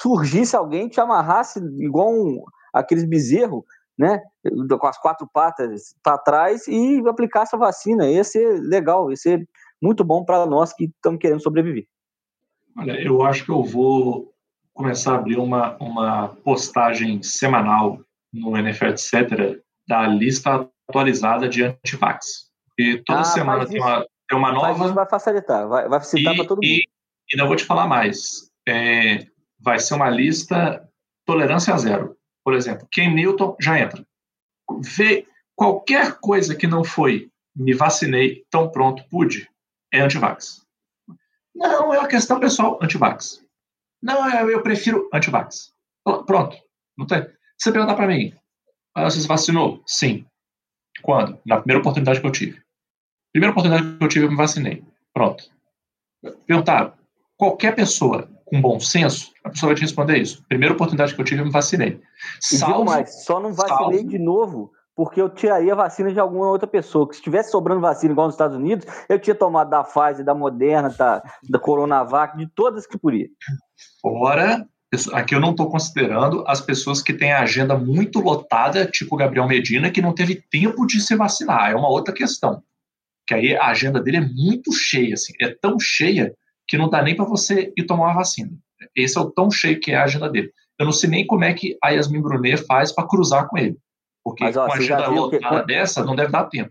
[0.00, 3.62] surgisse alguém te amarrasse igual um, aqueles bezerros,
[3.98, 4.20] né,
[4.80, 8.08] com as quatro patas para trás e aplicasse a vacina.
[8.08, 9.46] Ia ser legal, ia ser
[9.80, 11.86] muito bom para nós que estamos querendo sobreviver.
[12.76, 14.32] Olha, eu acho que eu vou
[14.74, 18.00] começar a abrir uma, uma postagem semanal
[18.32, 22.50] no NFL, etc., da lista atualizada de antivax.
[22.78, 24.84] E toda Ah, semana tem uma, tem uma nova.
[24.86, 26.64] isso vai facilitar, vai, vai facilitar para todo mundo.
[26.64, 26.88] E,
[27.32, 28.50] e não vou te falar mais.
[28.66, 29.26] É,
[29.60, 30.88] vai ser uma lista
[31.26, 32.16] tolerância zero.
[32.44, 34.04] Por exemplo, Ken Newton já entra.
[34.80, 39.48] Vê qualquer coisa que não foi me vacinei, tão pronto, pude,
[39.92, 40.62] é antivax.
[41.54, 43.41] Não, é uma questão pessoal, antivax.
[44.02, 45.72] Não, eu, eu prefiro antivax.
[46.26, 46.56] Pronto.
[46.98, 47.26] Não tem.
[47.58, 48.34] Você perguntar para mim,
[48.94, 49.82] ah, você se vacinou?
[49.86, 50.26] Sim.
[51.02, 51.38] Quando?
[51.46, 52.60] Na primeira oportunidade que eu tive.
[53.32, 54.84] Primeira oportunidade que eu tive, eu me vacinei.
[55.14, 55.44] Pronto.
[56.46, 56.94] Perguntar,
[57.36, 60.44] qualquer pessoa com bom senso, a pessoa vai te responder isso.
[60.48, 62.00] Primeira oportunidade que eu tive, eu me vacinei.
[62.50, 66.48] Digo mais, só não vacinei salvo- de novo porque eu tiraria a vacina de alguma
[66.48, 67.08] outra pessoa.
[67.08, 70.34] Que se tivesse sobrando vacina igual nos Estados Unidos, eu tinha tomado da Pfizer, da
[70.34, 73.28] Moderna, da, da Coronavac, de todas que podia.
[74.00, 74.66] Fora,
[75.12, 79.18] aqui eu não estou considerando as pessoas que têm a agenda muito lotada, tipo o
[79.18, 81.70] Gabriel Medina, que não teve tempo de se vacinar.
[81.70, 82.62] É uma outra questão.
[83.26, 86.34] Que aí a agenda dele é muito cheia, assim, é tão cheia
[86.66, 88.50] que não dá nem para você ir tomar uma vacina.
[88.96, 90.50] Esse é o tão cheio que é a agenda dele.
[90.78, 93.76] Eu não sei nem como é que a Yasmin Brunet faz para cruzar com ele.
[94.24, 96.70] Porque Mas, ó, com a agenda viu que- lotada dessa, não deve dar tempo.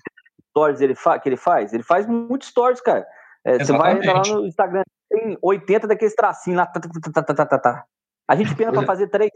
[0.52, 1.74] Stories ele fa que ele faz?
[1.74, 3.06] Ele faz muitos stories, cara.
[3.46, 6.66] É, você vai lá no Instagram, tem 80 daqueles tracinhos lá.
[6.66, 6.80] Tá,
[7.24, 7.86] tá, tá.
[8.28, 8.86] A gente pena para É.
[8.86, 9.32] fazer três.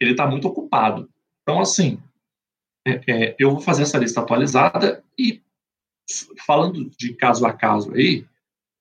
[0.00, 1.08] ele está muito ocupado.
[1.42, 2.00] Então, assim,
[2.86, 5.40] é, é, eu vou fazer essa lista atualizada e,
[6.44, 8.26] falando de caso a caso aí,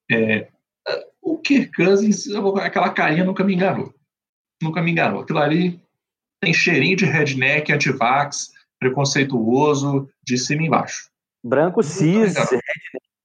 [0.10, 0.48] é,
[0.88, 2.26] é, o Kirk Cousins,
[2.64, 3.94] aquela carinha nunca me enganou.
[4.62, 5.22] Nunca me enganou.
[5.22, 5.80] Aquilo ali
[6.42, 8.51] tem cheirinho de redneck, antivax,
[8.82, 11.10] preconceituoso, de cima e embaixo.
[11.44, 12.34] Branco, cis,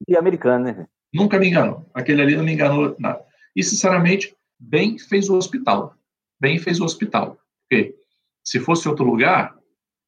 [0.06, 0.86] e americano, né?
[1.12, 1.88] Nunca me enganou.
[1.94, 3.24] Aquele ali não me enganou nada.
[3.54, 5.94] E, sinceramente, bem fez o hospital.
[6.38, 7.38] Bem fez o hospital.
[7.62, 7.94] Porque
[8.44, 9.56] se fosse outro lugar,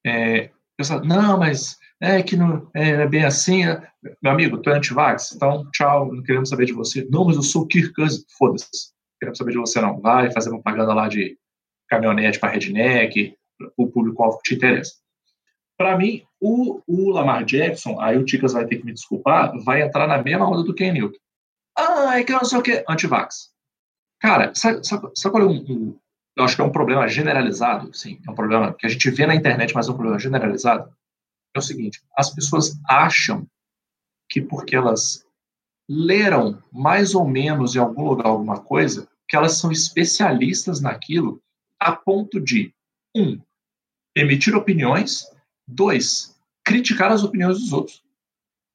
[0.06, 3.64] é, pensava, não, mas é que não é bem assim.
[3.64, 3.88] né?
[4.22, 7.08] Meu amigo, tu é antivax, então tchau, não queremos saber de você.
[7.10, 8.24] Não, mas eu sou Kirk Cousins.
[8.36, 8.92] Foda-se.
[8.92, 9.98] Não queremos saber de você, não.
[9.98, 11.38] Vai fazer propaganda lá de
[11.88, 13.34] caminhonete para redneck,
[13.76, 14.92] o público-alvo que te interessa.
[15.78, 19.80] Para mim, o, o Lamar Jackson, aí o Ticas vai ter que me desculpar, vai
[19.82, 21.18] entrar na mesma onda do Ken Newton.
[21.76, 22.84] Ah, é que eu não sei o que.
[22.88, 23.52] Antivax.
[24.20, 25.98] Cara, sabe, sabe, sabe qual é um, um-
[26.36, 28.20] Eu acho que é um problema generalizado, sim.
[28.26, 30.92] É um problema que a gente vê na internet, mas é um problema generalizado.
[31.54, 33.46] É o seguinte: as pessoas acham
[34.28, 35.24] que porque elas
[35.88, 41.40] leram mais ou menos em algum lugar alguma coisa, que elas são especialistas naquilo,
[41.80, 42.74] a ponto de,
[43.16, 43.40] um,
[44.16, 45.24] emitir opiniões,
[45.68, 48.02] dois, criticar as opiniões dos outros.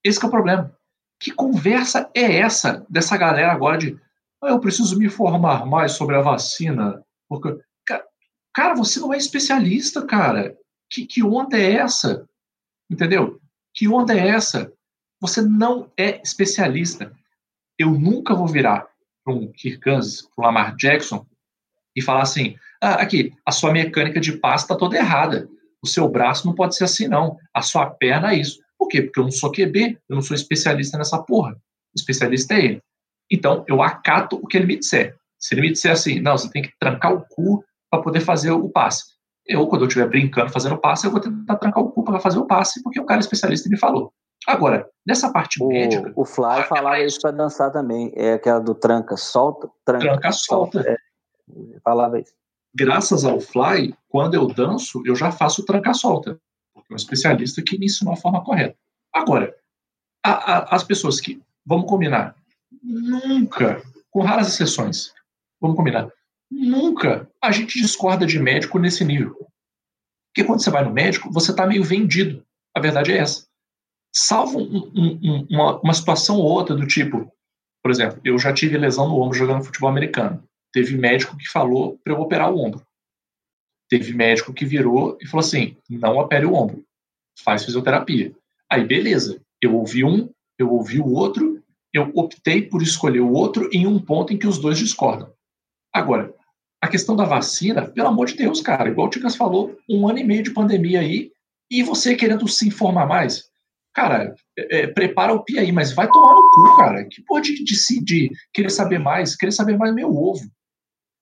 [0.03, 0.75] Esse é o problema.
[1.19, 3.97] Que conversa é essa dessa galera agora de
[4.41, 7.03] "Ah, eu preciso me informar mais sobre a vacina?
[7.29, 8.03] Porque, ca-
[8.53, 10.57] cara, você não é especialista, cara.
[10.89, 12.27] Que, que onda é essa?
[12.89, 13.39] Entendeu?
[13.73, 14.71] Que onda é essa?
[15.19, 17.11] Você não é especialista.
[17.79, 18.85] Eu nunca vou virar
[19.23, 21.25] para um Kirk Cousins, para um Lamar Jackson
[21.95, 25.47] e falar assim: ah, aqui, a sua mecânica de passe está toda errada.
[25.83, 27.37] O seu braço não pode ser assim, não.
[27.53, 28.59] A sua perna é isso.
[28.77, 29.01] Por quê?
[29.01, 31.51] Porque eu não sou QB, eu não sou especialista nessa porra.
[31.53, 32.81] O especialista é ele.
[33.31, 35.15] Então, eu acato o que ele me disser.
[35.39, 38.51] Se ele me disser assim, não, você tem que trancar o cu para poder fazer
[38.51, 39.03] o passe.
[39.45, 42.19] Eu, quando eu estiver brincando fazendo o passe, eu vou tentar trancar o cu para
[42.19, 44.13] fazer o passe, porque o cara especialista me falou.
[44.47, 48.11] Agora, nessa parte médica, O, o Fly falava isso para dançar também.
[48.15, 50.05] É aquela do tranca, solta, tranca.
[50.05, 50.81] tranca, solta.
[50.81, 50.97] É,
[51.83, 52.33] falava isso.
[52.75, 56.39] Graças ao Fly, quando eu danço, eu já faço tranca-solta.
[56.73, 58.75] Porque é um especialista que me ensinou a forma correta.
[59.13, 59.55] Agora,
[60.23, 62.35] a, a, as pessoas que, vamos combinar,
[62.81, 65.13] nunca, com raras exceções,
[65.61, 66.09] vamos combinar,
[66.49, 69.47] nunca a gente discorda de médico nesse nível.
[70.33, 72.43] Porque quando você vai no médico, você está meio vendido.
[72.75, 73.45] A verdade é essa.
[74.11, 77.31] Salvo um, um, um, uma, uma situação ou outra do tipo,
[77.83, 80.43] por exemplo, eu já tive lesão no ombro jogando futebol americano.
[80.73, 82.85] Teve médico que falou para eu operar o ombro.
[83.87, 86.83] Teve médico que virou e falou assim: não opere o ombro,
[87.43, 88.33] faz fisioterapia.
[88.69, 89.39] Aí, beleza.
[89.61, 93.99] Eu ouvi um, eu ouvi o outro, eu optei por escolher o outro em um
[93.99, 95.31] ponto em que os dois discordam.
[95.93, 96.33] Agora,
[96.81, 100.19] a questão da vacina, pelo amor de Deus, cara, igual o Ticas falou, um ano
[100.19, 101.31] e meio de pandemia aí,
[101.71, 103.49] e você querendo se informar mais.
[103.93, 107.05] Cara, é, é, prepara o pi aí, mas vai tomar no cu, cara.
[107.05, 110.41] Que de, de querer saber mais, querer saber mais meu ovo.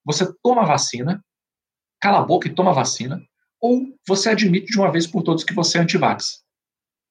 [0.04, 1.22] Você toma a vacina,
[2.00, 3.20] cala a boca e toma a vacina,
[3.60, 6.42] ou você admite de uma vez por todas que você é antivax.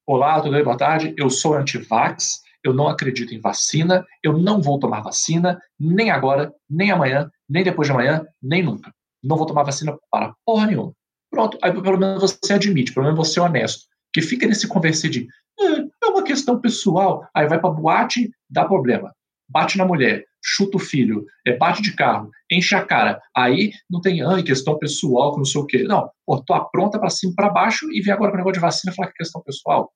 [0.06, 0.64] Olá, tudo bem?
[0.64, 1.14] Boa tarde.
[1.16, 6.54] Eu sou antivax eu não acredito em vacina, eu não vou tomar vacina, nem agora,
[6.70, 8.92] nem amanhã, nem depois de amanhã, nem nunca.
[9.22, 10.92] Não vou tomar vacina para porra nenhuma.
[11.30, 13.84] Pronto, aí pelo menos você admite, pelo menos você é honesto.
[14.12, 15.26] Que fica nesse conversa de
[15.58, 15.64] é,
[16.04, 19.12] é uma questão pessoal, aí vai pra boate, dá problema.
[19.52, 23.20] Bate na mulher, chuta o filho, é, bate de carro, enche a cara.
[23.36, 25.82] Aí não tem, ai, questão pessoal, que não sei o quê.
[25.84, 28.60] Não, pô, tô pronta para cima para baixo e vem agora com o negócio de
[28.60, 29.92] vacina falar que é questão pessoal.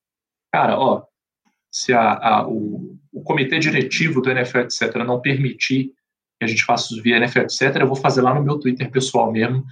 [0.52, 1.04] Cara, ó,
[1.70, 5.92] se a, a, o, o, comitê diretivo do NFL, etc., não permitir
[6.38, 9.30] que a gente faça via NFL, etc., eu vou fazer lá no meu Twitter pessoal
[9.32, 9.64] mesmo,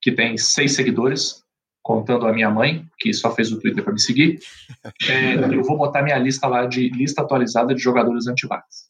[0.00, 1.42] que tem seis seguidores,
[1.82, 4.38] contando a minha mãe, que só fez o Twitter para me seguir.
[5.08, 8.89] É, eu vou botar minha lista lá de lista atualizada de jogadores antivax.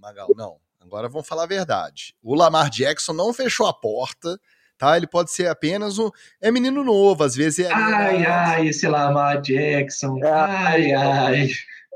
[0.00, 0.56] Magal, não.
[0.80, 2.14] Agora vamos falar a verdade.
[2.22, 4.40] O Lamar Jackson não fechou a porta
[4.80, 4.96] tá?
[4.96, 6.10] Ele pode ser apenas um.
[6.40, 7.70] É menino novo, às vezes é.
[7.70, 10.18] Ai, ai, esse Lamar Jackson.
[10.24, 11.48] É, ai, ai.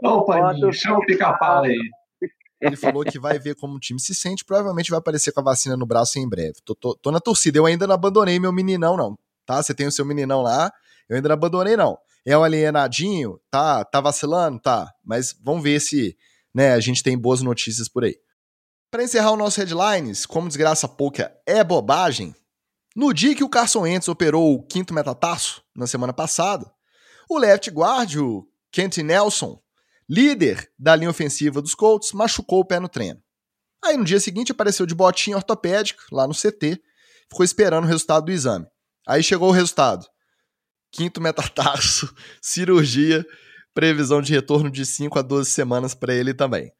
[0.02, 1.78] Ô, Paninho, chama o pica-pau aí.
[2.60, 5.44] Ele falou que vai ver como o time se sente, provavelmente vai aparecer com a
[5.44, 6.54] vacina no braço em breve.
[6.64, 9.18] Tô, tô, tô na torcida, eu ainda não abandonei meu meninão, não.
[9.46, 9.62] Tá?
[9.62, 10.70] Você tem o seu meninão lá,
[11.08, 11.98] eu ainda não abandonei, não.
[12.24, 13.84] É um alienadinho, tá?
[13.84, 14.58] Tá vacilando?
[14.60, 14.90] Tá.
[15.04, 16.16] Mas vamos ver se
[16.54, 18.16] né, a gente tem boas notícias por aí.
[18.90, 22.34] Para encerrar o nosso headlines, como desgraça pouca é bobagem,
[22.94, 26.70] no dia que o Carson Wentz operou o quinto metatarso, na semana passada,
[27.28, 29.60] o left guard, o Kent Nelson,
[30.08, 33.20] líder da linha ofensiva dos Colts, machucou o pé no treino.
[33.84, 36.80] Aí no dia seguinte apareceu de botinha ortopédico lá no CT,
[37.28, 38.66] ficou esperando o resultado do exame.
[39.06, 40.06] Aí chegou o resultado.
[40.92, 43.26] Quinto metatarso, cirurgia,
[43.74, 46.72] previsão de retorno de 5 a 12 semanas para ele também.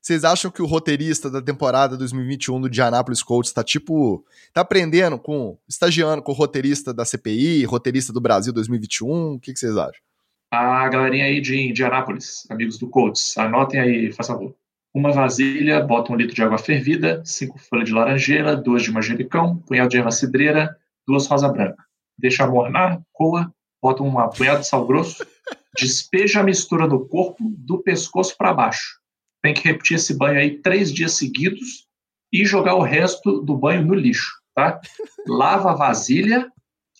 [0.00, 4.24] Vocês acham que o roteirista da temporada 2021 do Indianapolis Colts tá tipo.
[4.52, 5.58] tá aprendendo com.
[5.68, 9.34] estagiando com o roteirista da CPI, roteirista do Brasil 2021?
[9.34, 10.00] O que, vocês acham?
[10.50, 14.54] a galerinha aí de Indianápolis, amigos do Colts, anotem aí, faz favor.
[14.94, 19.58] Uma vasilha, bota um litro de água fervida, cinco folhas de laranjeira, duas de manjericão,
[19.58, 20.74] punhado de erva cidreira,
[21.06, 21.84] duas rosa branca.
[22.16, 25.22] Deixa mornar, coa, bota um punhado de sal grosso,
[25.78, 28.98] despeja a mistura no corpo, do pescoço para baixo.
[29.42, 31.86] Tem que repetir esse banho aí três dias seguidos
[32.32, 34.80] e jogar o resto do banho no lixo, tá?
[35.26, 36.50] Lava a vasilha,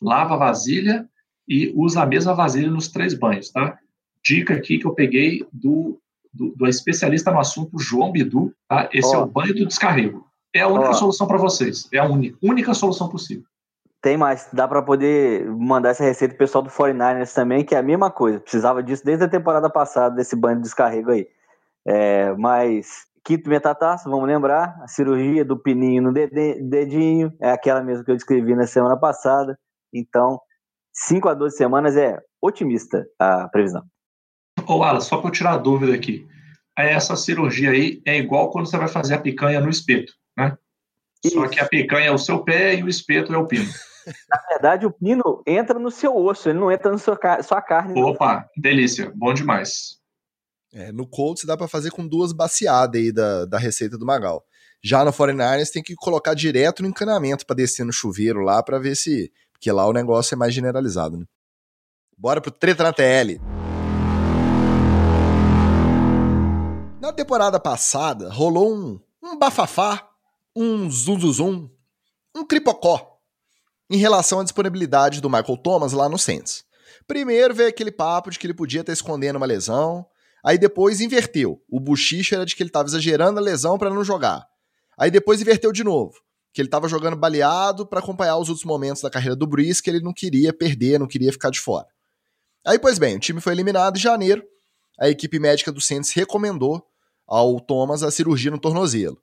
[0.01, 1.09] lava a vasilha,
[1.49, 3.79] e usa a mesma vasilha nos três banhos, tá?
[4.23, 5.99] Dica aqui que eu peguei do,
[6.33, 8.89] do, do especialista no assunto, João Bidu, tá?
[8.93, 9.15] Esse oh.
[9.15, 10.27] é o banho do descarrego.
[10.55, 10.95] É a única oh.
[10.95, 11.89] solução para vocês.
[11.93, 13.45] É a única, única solução possível.
[14.01, 17.79] Tem mais, dá para poder mandar essa receita pro pessoal do 49ers também, que é
[17.79, 18.39] a mesma coisa.
[18.39, 21.27] Precisava disso desde a temporada passada, desse banho de descarrego aí.
[21.87, 28.05] É, mas quinto metatarso, vamos lembrar, a cirurgia do pininho no dedinho, é aquela mesmo
[28.05, 29.59] que eu descrevi na semana passada.
[29.93, 30.41] Então,
[30.93, 33.83] 5 a 12 semanas é otimista a previsão.
[34.67, 36.27] Ô, Alan, só para eu tirar a dúvida aqui.
[36.77, 40.13] Essa cirurgia aí é igual quando você vai fazer a picanha no espeto?
[41.25, 41.35] Isso.
[41.35, 43.69] Só que a picanha é o seu pé e o espeto é o pino.
[44.29, 48.01] Na verdade, o pino entra no seu osso, ele não entra na sua, sua carne.
[48.01, 49.99] Opa, delícia, bom demais.
[50.73, 54.45] É, no Colts dá para fazer com duas baciadas aí da, da receita do Magal.
[54.83, 58.79] Já no 49ers tem que colocar direto no encanamento para descer no chuveiro lá para
[58.79, 61.25] ver se porque lá o negócio é mais generalizado, né?
[62.17, 63.41] Bora pro treta na TL.
[67.01, 70.08] Na temporada passada, rolou um, um bafafá,
[70.61, 71.71] um zum,
[72.35, 73.21] um cripocó
[73.89, 76.65] em relação à disponibilidade do Michael Thomas lá no Saints.
[77.07, 80.05] Primeiro veio aquele papo de que ele podia estar escondendo uma lesão,
[80.45, 81.63] aí depois inverteu.
[81.71, 84.45] O buchicho era de que ele estava exagerando a lesão para não jogar.
[84.99, 86.15] Aí depois inverteu de novo
[86.53, 89.89] que ele estava jogando baleado para acompanhar os últimos momentos da carreira do Breeze, que
[89.89, 91.87] ele não queria perder, não queria ficar de fora.
[92.67, 94.43] Aí, pois bem, o time foi eliminado em janeiro.
[94.99, 96.85] A equipe médica do Saints recomendou
[97.29, 99.23] ao Thomas a cirurgia no tornozelo.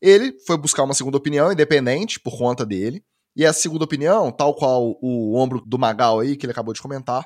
[0.00, 3.04] Ele foi buscar uma segunda opinião independente por conta dele.
[3.34, 6.82] E essa segunda opinião, tal qual o ombro do Magal aí, que ele acabou de
[6.82, 7.24] comentar,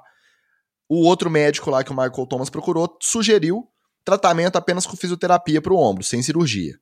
[0.89, 3.67] o outro médico lá que o Michael Thomas procurou sugeriu
[4.05, 6.75] tratamento apenas com fisioterapia para o ombro, sem cirurgia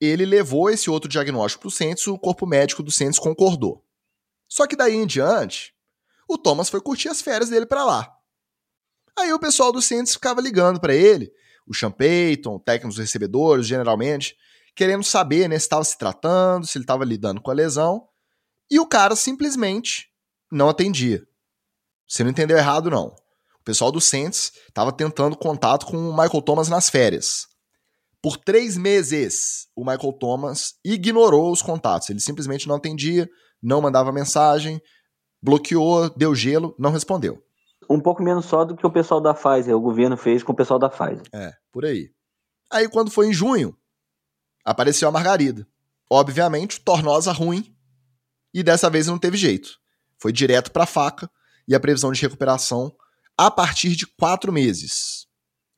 [0.00, 3.84] ele levou esse outro diagnóstico para o Santos, o corpo médico do Santos concordou.
[4.48, 5.74] Só que daí em diante,
[6.28, 8.14] o Thomas foi curtir as férias dele para lá.
[9.18, 11.32] Aí o pessoal do Santos ficava ligando para ele,
[11.66, 14.36] o Sean técnicos recebedores, generalmente,
[14.78, 18.06] querendo saber né, se estava se tratando, se ele estava lidando com a lesão,
[18.70, 20.06] e o cara simplesmente
[20.52, 21.20] não atendia.
[22.06, 23.08] Você não entendeu errado, não.
[23.58, 27.48] O pessoal do Saints estava tentando contato com o Michael Thomas nas férias.
[28.22, 32.08] Por três meses, o Michael Thomas ignorou os contatos.
[32.08, 33.28] Ele simplesmente não atendia,
[33.60, 34.80] não mandava mensagem,
[35.42, 37.42] bloqueou, deu gelo, não respondeu.
[37.90, 40.56] Um pouco menos só do que o pessoal da Pfizer, o governo fez com o
[40.56, 41.26] pessoal da Pfizer.
[41.34, 42.10] É, por aí.
[42.70, 43.76] Aí, quando foi em junho,
[44.68, 45.66] apareceu a Margarida.
[46.10, 47.74] Obviamente, tornosa ruim,
[48.52, 49.78] e dessa vez não teve jeito.
[50.18, 51.30] Foi direto para a faca
[51.66, 52.94] e a previsão de recuperação
[53.36, 55.26] a partir de quatro meses.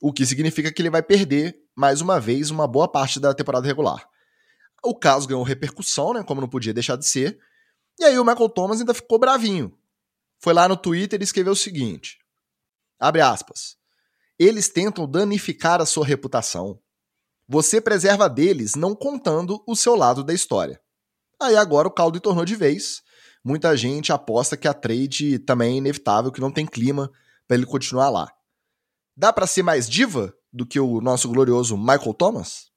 [0.01, 3.67] O que significa que ele vai perder, mais uma vez, uma boa parte da temporada
[3.67, 4.09] regular.
[4.83, 6.23] O caso ganhou repercussão, né?
[6.23, 7.39] Como não podia deixar de ser.
[7.99, 9.77] E aí o Michael Thomas ainda ficou bravinho.
[10.39, 12.19] Foi lá no Twitter e escreveu o seguinte:
[12.99, 13.77] abre aspas.
[14.39, 16.81] Eles tentam danificar a sua reputação.
[17.53, 20.81] Você preserva deles não contando o seu lado da história.
[21.43, 23.03] Aí agora o caldo tornou de vez.
[23.45, 27.11] Muita gente aposta que a trade também é inevitável, que não tem clima
[27.49, 28.31] para ele continuar lá.
[29.17, 32.71] Dá para ser mais diva do que o nosso glorioso Michael Thomas?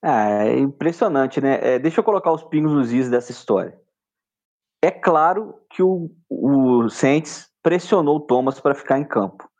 [0.00, 1.58] Ah, é impressionante, né?
[1.60, 3.76] É, deixa eu colocar os pingos nos is dessa história.
[4.80, 9.50] É claro que o, o Saints pressionou o Thomas para ficar em campo,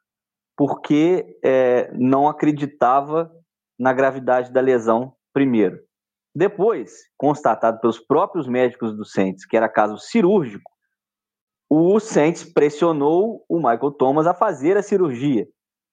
[0.56, 3.32] porque é, não acreditava
[3.80, 5.78] na gravidade da lesão primeiro.
[6.34, 10.70] Depois, constatado pelos próprios médicos do Saints que era caso cirúrgico,
[11.68, 15.46] o Saints pressionou o Michael Thomas a fazer a cirurgia.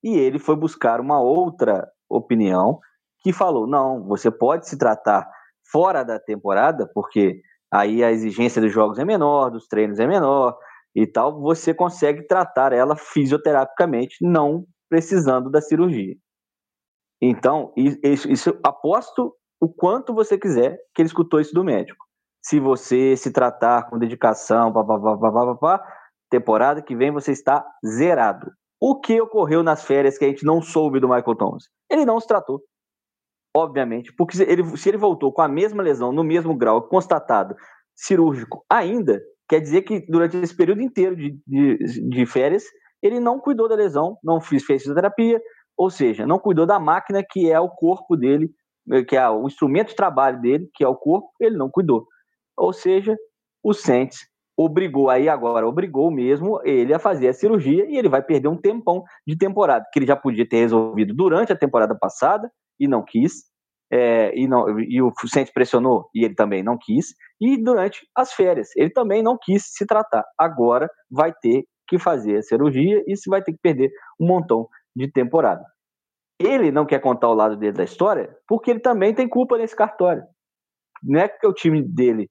[0.04, 2.80] E ele foi buscar uma outra opinião
[3.24, 5.28] que falou: não, você pode se tratar
[5.72, 10.58] fora da temporada, porque aí a exigência dos jogos é menor, dos treinos é menor
[10.94, 16.16] e tal, você consegue tratar ela fisioterapicamente, não precisando da cirurgia.
[17.22, 22.06] Então, isso, isso aposto o quanto você quiser que ele escutou isso do médico.
[22.44, 25.84] Se você se tratar com dedicação, papapá, papapá,
[26.30, 28.52] temporada que vem você está zerado.
[28.80, 31.64] O que ocorreu nas férias que a gente não soube do Michael Thomas?
[31.90, 32.62] Ele não se tratou.
[33.56, 37.56] Obviamente, porque se ele, se ele voltou com a mesma lesão, no mesmo grau, constatado,
[37.96, 42.66] cirúrgico ainda, quer dizer que durante esse período inteiro de, de, de férias,
[43.02, 45.42] ele não cuidou da lesão, não fez, fez fisioterapia,
[45.78, 48.50] ou seja, não cuidou da máquina que é o corpo dele,
[49.08, 52.08] que é o instrumento de trabalho dele, que é o corpo, ele não cuidou.
[52.58, 53.16] Ou seja,
[53.64, 54.20] o Saints
[54.58, 58.58] obrigou aí agora, obrigou mesmo ele a fazer a cirurgia e ele vai perder um
[58.58, 62.50] tempão de temporada, que ele já podia ter resolvido durante a temporada passada
[62.80, 63.44] e não quis,
[63.92, 68.34] é, e, não, e o Saints pressionou e ele também não quis, e durante as
[68.34, 70.26] férias ele também não quis se tratar.
[70.38, 74.68] Agora vai ter que fazer a cirurgia e se vai ter que perder um montão
[74.98, 75.64] de temporada.
[76.40, 79.76] Ele não quer contar o lado dele da história porque ele também tem culpa nesse
[79.76, 80.24] cartório.
[81.04, 82.30] Não é que o time dele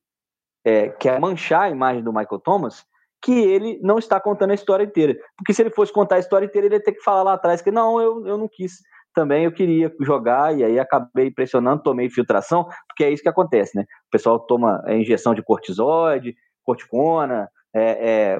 [0.65, 2.85] é, quer manchar a imagem do Michael Thomas,
[3.23, 5.17] que ele não está contando a história inteira.
[5.37, 7.63] Porque se ele fosse contar a história inteira, ele ia ter que falar lá atrás
[7.63, 8.81] que não, eu, eu não quis.
[9.15, 13.77] Também eu queria jogar e aí acabei pressionando, tomei infiltração, porque é isso que acontece,
[13.77, 13.83] né?
[13.83, 18.39] O pessoal toma a injeção de cortisóide, corticona, é, é,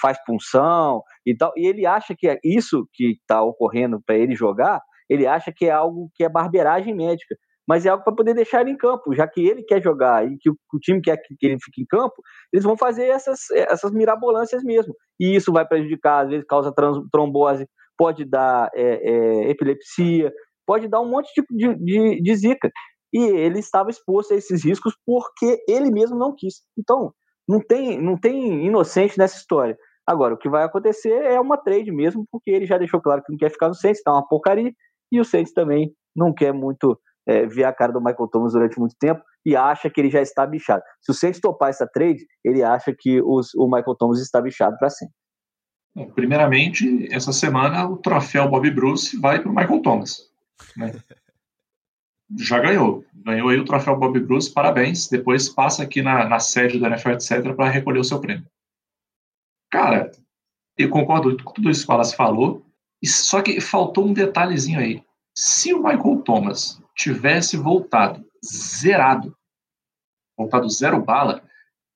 [0.00, 4.34] faz punção e tal, e ele acha que é isso que está ocorrendo para ele
[4.34, 7.34] jogar, ele acha que é algo que é barbeiragem médica
[7.68, 10.38] mas é algo para poder deixar ele em campo, já que ele quer jogar e
[10.38, 12.14] que o, o time quer que, que, ele fique em campo,
[12.50, 14.94] eles vão fazer essas, essas mirabolâncias mesmo.
[15.20, 20.32] E isso vai prejudicar, às vezes causa trans, trombose, pode dar é, é, epilepsia,
[20.66, 22.70] pode dar um monte de, de, de zica.
[23.12, 26.62] E ele estava exposto a esses riscos porque ele mesmo não quis.
[26.78, 27.12] Então,
[27.48, 29.76] não tem, não tem inocente nessa história.
[30.06, 33.32] Agora, o que vai acontecer é uma trade mesmo, porque ele já deixou claro que
[33.32, 34.72] não quer ficar no Saints, tá uma porcaria,
[35.10, 38.78] e o Saints também não quer muito é, ver a cara do Michael Thomas durante
[38.78, 40.82] muito tempo e acha que ele já está bichado.
[41.00, 44.76] Se o Saints topar essa trade, ele acha que os, o Michael Thomas está bichado
[44.78, 45.14] para sempre.
[46.14, 50.30] Primeiramente, essa semana o troféu Bob Bruce vai para o Michael Thomas.
[50.76, 50.92] Né?
[52.36, 53.04] já ganhou.
[53.14, 55.08] Ganhou aí o troféu Bob Bruce, parabéns.
[55.08, 58.46] Depois passa aqui na, na sede do NFL, etc., para recolher o seu prêmio.
[59.70, 60.10] Cara,
[60.76, 62.64] eu concordo com tudo isso que o Wallace falou,
[63.04, 65.02] só que faltou um detalhezinho aí.
[65.36, 69.36] Se o Michael Thomas tivesse voltado zerado,
[70.36, 71.42] voltado zero bala,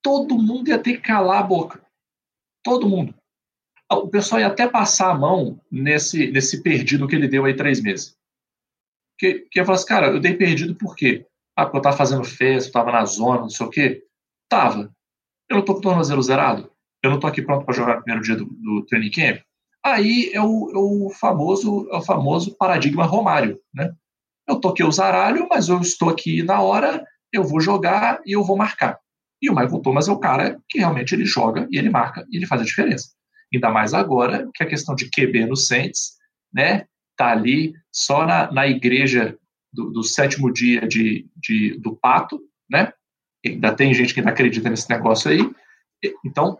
[0.03, 1.80] todo mundo ia ter que calar a boca.
[2.62, 3.14] Todo mundo.
[3.91, 7.80] O pessoal ia até passar a mão nesse, nesse perdido que ele deu aí três
[7.80, 8.16] meses.
[9.23, 11.25] Que, que eu falo assim, cara, eu dei perdido por quê?
[11.57, 14.03] Ah, porque eu tava fazendo festa, eu tava na zona, não sei o quê.
[14.49, 14.93] Tava.
[15.49, 16.68] Eu não tô com o tornozelo zerado.
[17.01, 19.41] Eu não tô aqui pronto para jogar no primeiro dia do, do training camp.
[19.85, 23.93] Aí é o, é o famoso é o famoso paradigma Romário, né?
[24.49, 28.43] Eu toquei o zaralho, mas eu estou aqui na hora, eu vou jogar e eu
[28.43, 28.99] vou marcar.
[29.41, 32.39] E o Michael Thomas é o cara que realmente ele joga e ele marca e
[32.39, 33.11] ele faz a diferença.
[33.55, 36.14] Ainda mais agora que a questão de QB no Saints,
[36.53, 39.38] né, tá ali só na, na igreja
[39.72, 42.40] do, do sétimo dia de, de, do pato,
[42.70, 42.93] né?
[43.45, 45.40] Ainda tem gente que ainda acredita nesse negócio aí.
[46.24, 46.59] Então,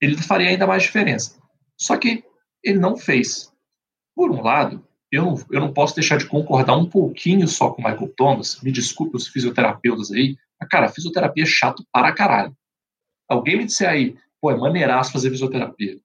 [0.00, 1.40] ele faria ainda mais diferença.
[1.78, 2.24] Só que
[2.62, 3.52] ele não fez.
[4.14, 7.82] Por um lado, eu não, eu não posso deixar de concordar um pouquinho só com
[7.82, 8.60] o Michael Thomas.
[8.62, 10.36] Me desculpe os fisioterapeutas aí.
[10.60, 12.56] Mas, cara, fisioterapia é chato para caralho.
[13.28, 15.98] Alguém me disser aí, pô, é maneiraço fazer fisioterapia.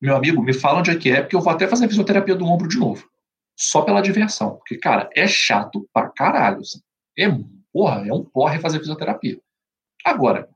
[0.00, 2.44] Meu amigo, me fala onde é que é, porque eu vou até fazer fisioterapia do
[2.44, 3.08] ombro de novo.
[3.56, 4.56] Só pela diversão.
[4.56, 6.60] Porque, cara, é chato pra caralho.
[7.18, 7.26] É,
[7.72, 9.40] porra, é um porre fazer fisioterapia.
[10.04, 10.48] Agora,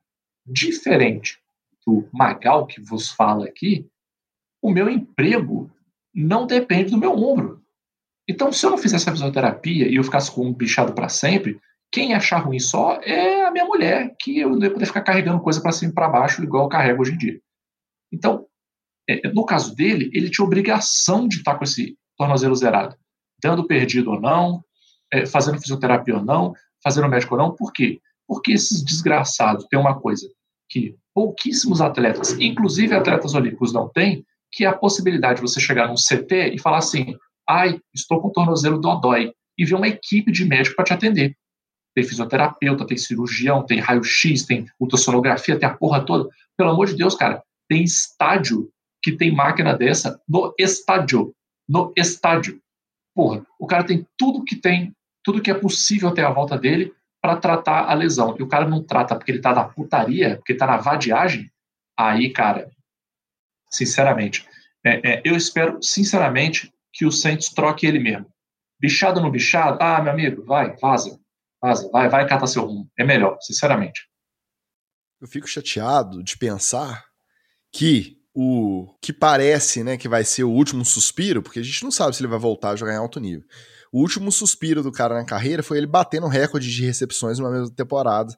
[0.44, 1.38] diferente
[1.86, 3.88] do Magal que vos fala aqui,
[4.61, 5.70] o meu emprego
[6.14, 7.62] não depende do meu ombro.
[8.28, 11.61] Então, se eu não fizesse a fisioterapia e eu ficasse com um bichado para sempre,
[11.92, 15.40] quem achar ruim só é a minha mulher, que eu não ia poder ficar carregando
[15.40, 17.40] coisa para cima e para baixo, igual eu carrego hoje em dia.
[18.12, 18.47] Então,
[19.09, 22.96] é, no caso dele, ele tinha obrigação de estar com esse tornozelo zerado,
[23.42, 24.64] dando perdido ou não,
[25.12, 27.54] é, fazendo fisioterapia ou não, fazendo médico ou não.
[27.54, 28.00] Por quê?
[28.26, 30.28] Porque esses desgraçados têm uma coisa
[30.68, 35.88] que pouquíssimos atletas, inclusive atletas olímpicos, não têm, que é a possibilidade de você chegar
[35.88, 37.14] num CT e falar assim:
[37.48, 41.36] ai, estou com o tornozelo dodói, e ver uma equipe de médico para te atender.
[41.94, 46.28] Tem fisioterapeuta, tem cirurgião, tem raio-x, tem ultrassonografia, tem a porra toda.
[46.56, 48.70] Pelo amor de Deus, cara, tem estádio
[49.02, 51.34] que tem máquina dessa no estádio.
[51.68, 52.60] No estádio.
[53.14, 56.94] Porra, o cara tem tudo que tem, tudo que é possível ter à volta dele
[57.20, 58.36] para tratar a lesão.
[58.38, 61.50] E o cara não trata porque ele tá na putaria, porque tá na vadiagem.
[61.98, 62.70] Aí, cara,
[63.70, 64.46] sinceramente,
[64.84, 68.32] é, é, eu espero, sinceramente, que o Saints troque ele mesmo.
[68.78, 71.18] Bichado no bichado, ah, meu amigo, vai, vaza.
[71.60, 72.88] Vaza, vai, vai catar seu rumo.
[72.96, 74.08] É melhor, sinceramente.
[75.20, 77.04] Eu fico chateado de pensar
[77.72, 81.91] que o que parece, né, que vai ser o último suspiro, porque a gente não
[81.91, 83.47] sabe se ele vai voltar a jogar em alto nível.
[83.91, 87.74] O último suspiro do cara na carreira foi ele batendo recorde de recepções numa mesma
[87.74, 88.37] temporada,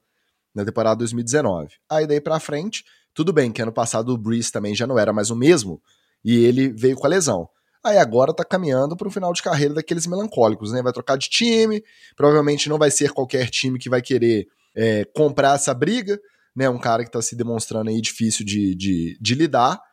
[0.55, 1.74] na temporada 2019.
[1.90, 5.12] Aí daí para frente, tudo bem que ano passado o Breeze também já não era
[5.12, 5.82] mais o mesmo
[6.24, 7.49] e ele veio com a lesão.
[7.82, 10.80] Aí agora tá caminhando para final de carreira daqueles melancólicos, né?
[10.80, 11.82] Vai trocar de time,
[12.16, 14.46] provavelmente não vai ser qualquer time que vai querer
[14.76, 16.20] é, comprar essa briga,
[16.55, 16.70] né?
[16.70, 19.88] Um cara que tá se demonstrando aí difícil de, de, de lidar.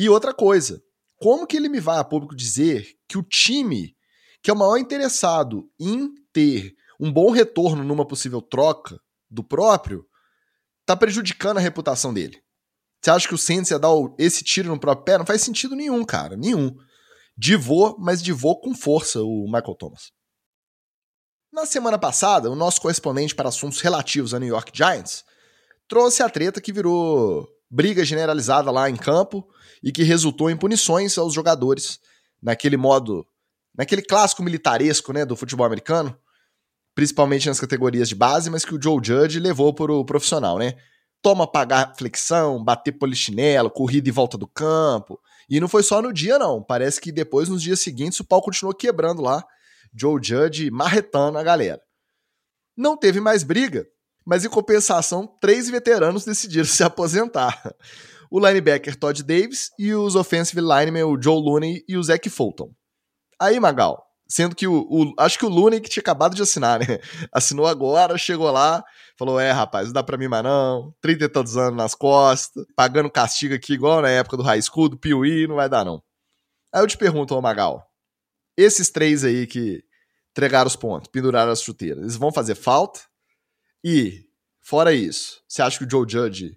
[0.00, 0.82] E outra coisa,
[1.16, 3.94] como que ele me vai a público dizer que o time
[4.42, 8.98] que é o maior interessado em ter um bom retorno numa possível troca
[9.30, 10.06] do próprio,
[10.86, 12.42] tá prejudicando a reputação dele?
[12.98, 15.18] Você acha que o Saints ia dar esse tiro no próprio pé?
[15.18, 16.34] Não faz sentido nenhum, cara.
[16.34, 16.74] Nenhum.
[17.36, 20.12] Divô, mas divô com força o Michael Thomas.
[21.52, 25.26] Na semana passada, o nosso correspondente para assuntos relativos a New York Giants
[25.86, 29.46] trouxe a treta que virou briga generalizada lá em campo
[29.82, 32.00] e que resultou em punições aos jogadores
[32.42, 33.26] naquele modo,
[33.76, 36.16] naquele clássico militaresco né, do futebol americano,
[36.94, 40.76] principalmente nas categorias de base, mas que o Joe Judge levou para o profissional, né?
[41.22, 45.20] toma pagar flexão, bater polichinelo, corrida em volta do campo.
[45.48, 46.62] E não foi só no dia, não.
[46.62, 49.44] Parece que depois, nos dias seguintes, o pau continuou quebrando lá.
[49.94, 51.80] Joe Judge marretando a galera.
[52.76, 53.86] Não teve mais briga,
[54.30, 57.74] mas em compensação, três veteranos decidiram se aposentar.
[58.30, 62.70] O linebacker Todd Davis e os offensive linemen o Joe Looney e o Zach Fulton.
[63.40, 66.78] Aí, Magal, sendo que o, o, acho que o Looney que tinha acabado de assinar,
[66.78, 67.00] né?
[67.34, 68.84] Assinou agora, chegou lá,
[69.18, 70.94] Falou, é, rapaz, não dá pra mim mais não.
[71.02, 74.88] 30 e tantos anos nas costas, pagando castigo aqui igual na época do high school,
[74.88, 76.00] do Piuí, não vai dar não.
[76.72, 77.84] Aí eu te pergunto, ô Magal,
[78.56, 79.82] esses três aí que
[80.30, 83.09] entregaram os pontos, penduraram as chuteiras, eles vão fazer falta?
[83.84, 84.26] E,
[84.60, 86.56] fora isso, você acha que o Joe Judge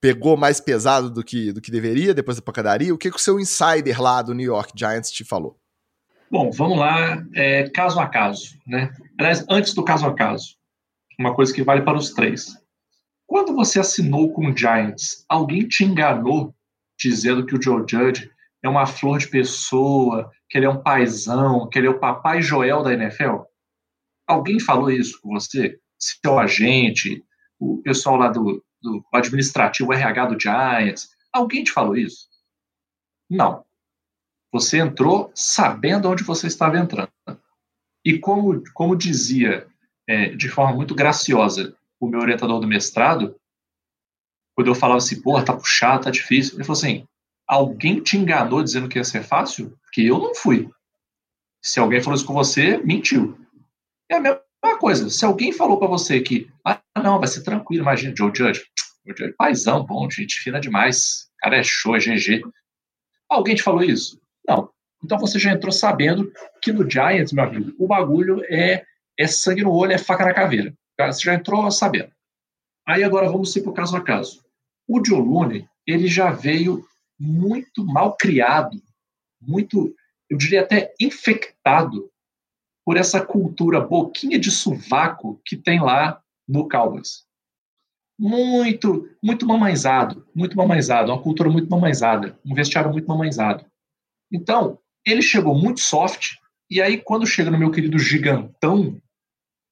[0.00, 2.94] pegou mais pesado do que, do que deveria depois da pancadaria?
[2.94, 5.58] O que, que o seu insider lá do New York Giants te falou?
[6.30, 8.92] Bom, vamos lá, é, caso a caso, né?
[9.18, 10.54] Aliás, antes do caso a caso,
[11.18, 12.56] uma coisa que vale para os três.
[13.26, 16.54] Quando você assinou com o Giants, alguém te enganou
[16.98, 18.30] dizendo que o Joe Judge
[18.62, 22.42] é uma flor de pessoa, que ele é um paizão, que ele é o papai
[22.42, 23.42] Joel da NFL?
[24.26, 25.78] Alguém falou isso com você?
[26.00, 27.24] Seu agente,
[27.58, 32.28] o pessoal lá do, do administrativo, RH do Giants, alguém te falou isso?
[33.28, 33.64] Não.
[34.52, 37.10] Você entrou sabendo onde você estava entrando.
[38.04, 39.68] E como, como dizia
[40.08, 43.36] é, de forma muito graciosa o meu orientador do mestrado,
[44.56, 47.06] quando eu falava assim, porra, tá puxado, tá difícil, ele falou assim,
[47.46, 49.76] alguém te enganou dizendo que ia ser fácil?
[49.82, 50.68] Porque eu não fui.
[51.62, 53.38] Se alguém falou isso com você, mentiu.
[54.10, 54.40] É a mesma
[54.80, 55.10] coisa.
[55.10, 58.64] Se alguém falou para você que, ah, não, vai ser tranquilo, imagina, Joe Judge,
[59.06, 62.42] Joe Judge, paizão, bom, gente fina demais, cara é show, é GG.
[63.28, 64.20] Alguém te falou isso?
[64.48, 64.70] Não.
[65.04, 68.84] Então você já entrou sabendo que no Giants, meu amigo, o bagulho é
[69.18, 70.74] é sangue no olho, é faca na caveira.
[70.98, 72.10] Você já entrou sabendo.
[72.86, 74.42] Aí agora vamos ir o caso a caso.
[74.88, 76.82] O Joe Looney, ele já veio
[77.18, 78.80] muito mal criado,
[79.40, 79.94] muito
[80.28, 82.10] eu diria até infectado
[82.84, 87.24] por essa cultura boquinha de sovaco que tem lá no Cowboys.
[88.18, 93.64] Muito, muito mamãezado, muito mamãezado, uma cultura muito mamãezada, um vestiário muito mamãezado.
[94.30, 96.34] Então, ele chegou muito soft,
[96.70, 99.00] e aí quando chega no meu querido gigantão,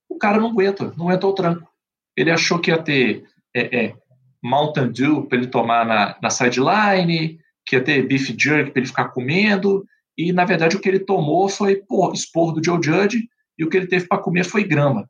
[0.08, 1.68] o cara não aguenta, não aguenta o tranco.
[2.16, 3.96] Ele achou que ia ter é, é,
[4.42, 8.88] Mountain Dew para ele tomar na, na sideline, que ia ter beef jerky para ele
[8.88, 9.86] ficar comendo,
[10.18, 13.76] e na verdade o que ele tomou foi expor do Joe Judge, e o que
[13.76, 15.08] ele teve para comer foi grama.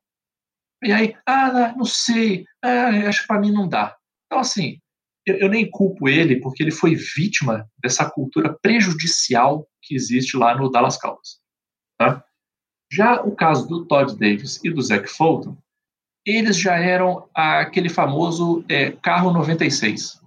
[0.82, 3.96] E aí, ah, não sei, ah, acho que para mim não dá.
[4.26, 4.78] Então, assim,
[5.26, 10.56] eu, eu, nem culpo ele, porque ele foi vítima dessa cultura prejudicial que existe lá
[10.56, 11.40] no Dallas Cowboys.
[11.98, 12.24] Tá?
[12.92, 15.56] Já o caso do Todd Davis e do Zach Fulton,
[16.24, 20.20] eles já eram aquele famoso é, carro 96.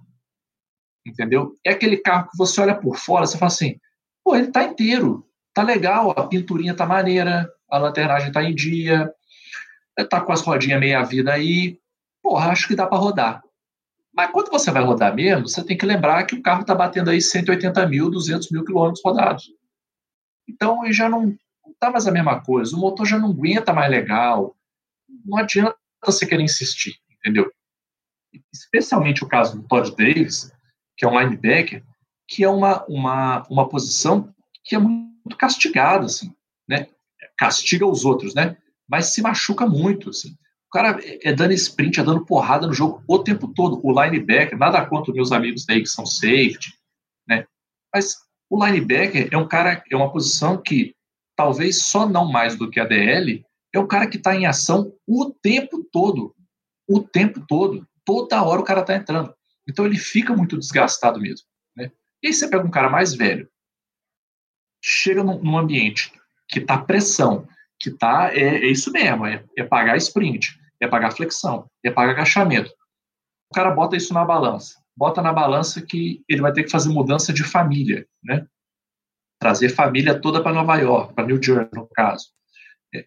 [1.06, 1.56] Entendeu?
[1.64, 3.80] É aquele carro que você olha por fora, você fala assim,
[4.24, 9.12] pô, ele tá inteiro, tá legal, a pinturinha tá maneira, a lanternagem tá em dia,
[10.08, 11.78] tá com as rodinhas meia vida aí,
[12.22, 13.42] porra, acho que dá para rodar.
[14.14, 17.10] Mas quando você vai rodar mesmo, você tem que lembrar que o carro está batendo
[17.10, 19.50] aí 180 mil, 200 mil quilômetros rodados.
[20.46, 22.76] Então, já não está mais a mesma coisa.
[22.76, 24.54] O motor já não aguenta mais legal.
[25.24, 27.50] Não adianta você querer insistir, entendeu?
[28.52, 30.52] Especialmente o caso do Todd Davis,
[30.96, 31.82] que é um linebacker,
[32.28, 34.32] que é uma, uma, uma posição
[34.64, 36.32] que é muito castigada, assim,
[36.68, 36.88] né?
[37.36, 38.56] Castiga os outros, né?
[38.88, 40.30] Mas se machuca muito, assim.
[40.68, 43.80] O cara é dando sprint, é dando porrada no jogo o tempo todo.
[43.82, 46.72] O linebacker, nada contra meus amigos aí que são safety,
[47.28, 47.46] né?
[47.92, 48.16] Mas
[48.48, 50.94] o linebacker é um cara, é uma posição que
[51.36, 54.92] talvez só não mais do que a DL, é o cara que está em ação
[55.06, 56.34] o tempo todo.
[56.88, 57.86] O tempo todo.
[58.04, 59.34] Toda hora o cara está entrando.
[59.68, 61.46] Então ele fica muito desgastado mesmo.
[62.22, 63.48] E aí você pega um cara mais velho,
[64.82, 66.12] chega num, num ambiente
[66.48, 67.48] que está pressão,
[67.80, 72.12] que tá, é, é isso mesmo, é, é pagar sprint, é pagar flexão, é pagar
[72.12, 72.70] agachamento.
[73.50, 74.80] O cara bota isso na balança.
[74.96, 78.46] Bota na balança que ele vai ter que fazer mudança de família, né?
[79.40, 82.28] Trazer família toda para Nova York, para New Jersey, no caso.
[82.94, 83.04] É.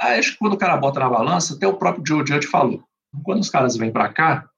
[0.00, 2.84] Acho que quando o cara bota na balança, até o próprio Joe Judge falou.
[3.22, 4.48] Quando os caras vêm para cá,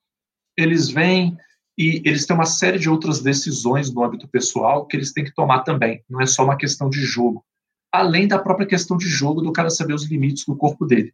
[0.57, 1.37] eles vêm
[1.79, 5.35] e eles têm uma série de outras decisões no âmbito pessoal que eles têm que
[5.35, 6.03] tomar também.
[6.09, 7.45] Não é só uma questão de jogo.
[7.93, 11.13] Além da própria questão de jogo, do cara saber os limites do corpo dele.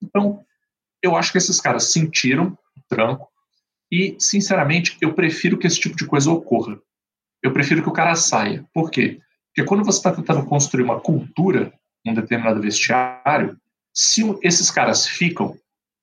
[0.00, 0.44] Então,
[1.02, 3.28] eu acho que esses caras sentiram o tranco
[3.90, 6.78] e, sinceramente, eu prefiro que esse tipo de coisa ocorra.
[7.42, 8.64] Eu prefiro que o cara saia.
[8.72, 9.20] Por quê?
[9.48, 11.72] Porque quando você está tentando construir uma cultura
[12.04, 13.58] num determinado vestiário,
[13.92, 15.56] se esses caras ficam,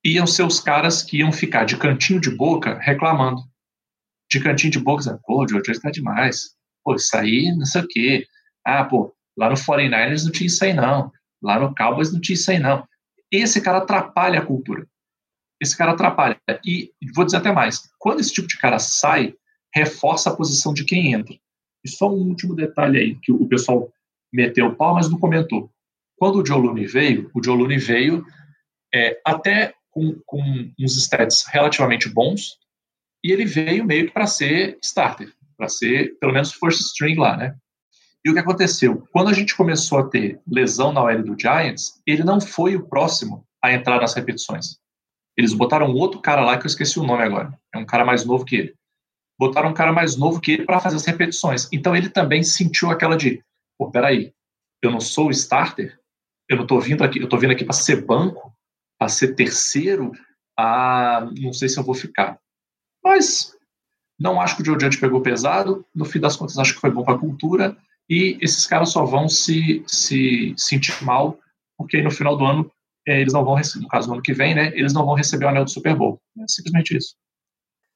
[0.04, 3.42] iam ser os caras que iam ficar de cantinho de boca reclamando
[4.30, 6.50] de cantinho de dizendo, pô, o George está demais.
[6.82, 8.26] Pô, isso aí, não sei o quê.
[8.64, 11.10] Ah, pô, lá no 49ers não tinha isso aí, não.
[11.42, 12.86] Lá no Cowboys não tinha isso aí, não.
[13.30, 14.86] Esse cara atrapalha a cultura.
[15.60, 16.38] Esse cara atrapalha.
[16.64, 19.34] E vou dizer até mais: quando esse tipo de cara sai,
[19.74, 21.34] reforça a posição de quem entra.
[21.84, 23.92] E só um último detalhe aí, que o pessoal
[24.32, 25.70] meteu o pau, mas não comentou.
[26.16, 28.24] Quando o Joe Looney veio, o Joe Looney veio
[28.92, 30.40] é, até com, com
[30.78, 32.58] uns stats relativamente bons,
[33.24, 37.36] e ele veio meio que para ser starter, para ser pelo menos first string lá,
[37.36, 37.56] né?
[38.22, 39.06] E o que aconteceu?
[39.10, 42.86] Quando a gente começou a ter lesão na OL do Giants, ele não foi o
[42.86, 44.78] próximo a entrar nas repetições.
[45.36, 47.58] Eles botaram outro cara lá que eu esqueci o nome agora.
[47.74, 48.74] É um cara mais novo que ele.
[49.38, 51.68] Botaram um cara mais novo que ele para fazer as repetições.
[51.72, 53.42] Então ele também sentiu aquela de,
[53.78, 54.32] pô, peraí,
[54.82, 55.98] eu não sou o starter,
[56.48, 58.54] eu não tô vindo aqui, eu tô vindo aqui para ser banco,
[58.98, 60.12] para ser terceiro,
[60.58, 62.38] ah, não sei se eu vou ficar.
[63.04, 63.54] Mas
[64.18, 65.84] não acho que o Joe Judge pegou pesado.
[65.94, 67.76] No fim das contas, acho que foi bom para a cultura.
[68.08, 71.38] E esses caras só vão se, se sentir mal,
[71.76, 72.70] porque no final do ano,
[73.06, 74.68] é, eles não vão receber, no caso do ano que vem, né?
[74.74, 76.20] Eles não vão receber o anel do Super Bowl.
[76.38, 77.14] É simplesmente isso.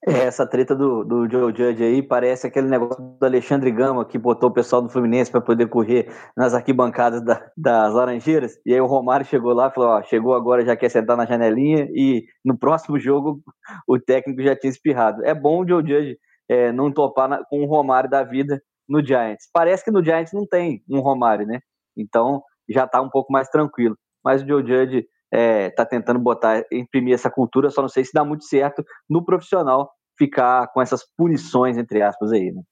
[0.07, 4.17] É, essa treta do, do Joe Judge aí parece aquele negócio do Alexandre Gama que
[4.17, 8.61] botou o pessoal do Fluminense para poder correr nas arquibancadas da, das Laranjeiras.
[8.65, 11.27] E aí o Romário chegou lá e falou: Ó, chegou agora, já quer sentar na
[11.27, 11.89] janelinha.
[11.91, 13.43] E no próximo jogo
[13.89, 15.25] o técnico já tinha espirrado.
[15.25, 16.17] É bom o Joe Judge
[16.49, 19.49] é, não topar na, com o Romário da vida no Giants.
[19.53, 21.59] Parece que no Giants não tem um Romário, né?
[21.97, 23.97] Então já está um pouco mais tranquilo.
[24.25, 28.13] Mas o Joe Judge é, tá tentando botar, imprimir essa cultura, só não sei se
[28.13, 32.63] dá muito certo no profissional ficar com essas punições, entre aspas, aí, né?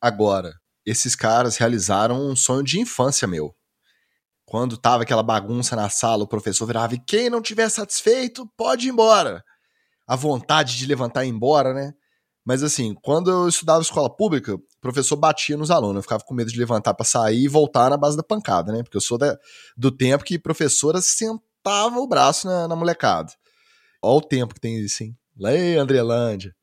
[0.00, 0.52] Agora,
[0.84, 3.54] esses caras realizaram um sonho de infância meu.
[4.44, 8.86] Quando tava aquela bagunça na sala, o professor virava e quem não tiver satisfeito, pode
[8.86, 9.42] ir embora.
[10.06, 11.94] A vontade de levantar e ir embora, né?
[12.44, 15.96] Mas assim, quando eu estudava escola pública, o professor batia nos alunos.
[15.96, 18.82] Eu ficava com medo de levantar para sair e voltar na base da pancada, né?
[18.82, 19.38] Porque eu sou da,
[19.74, 23.32] do tempo que professora sentava o braço na, na molecada.
[24.02, 25.16] Olha o tempo que tem isso, hein?
[25.38, 26.54] Lá em Andrelândia.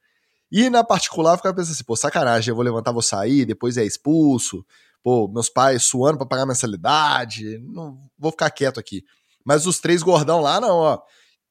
[0.52, 3.78] E na particular, eu ficava pensando assim, pô, sacanagem, eu vou levantar, vou sair, depois
[3.78, 4.66] é expulso.
[5.04, 7.58] Pô, meus pais suando para pagar mensalidade.
[7.60, 9.04] Não vou ficar quieto aqui.
[9.46, 11.02] Mas os três gordão lá, não, ó.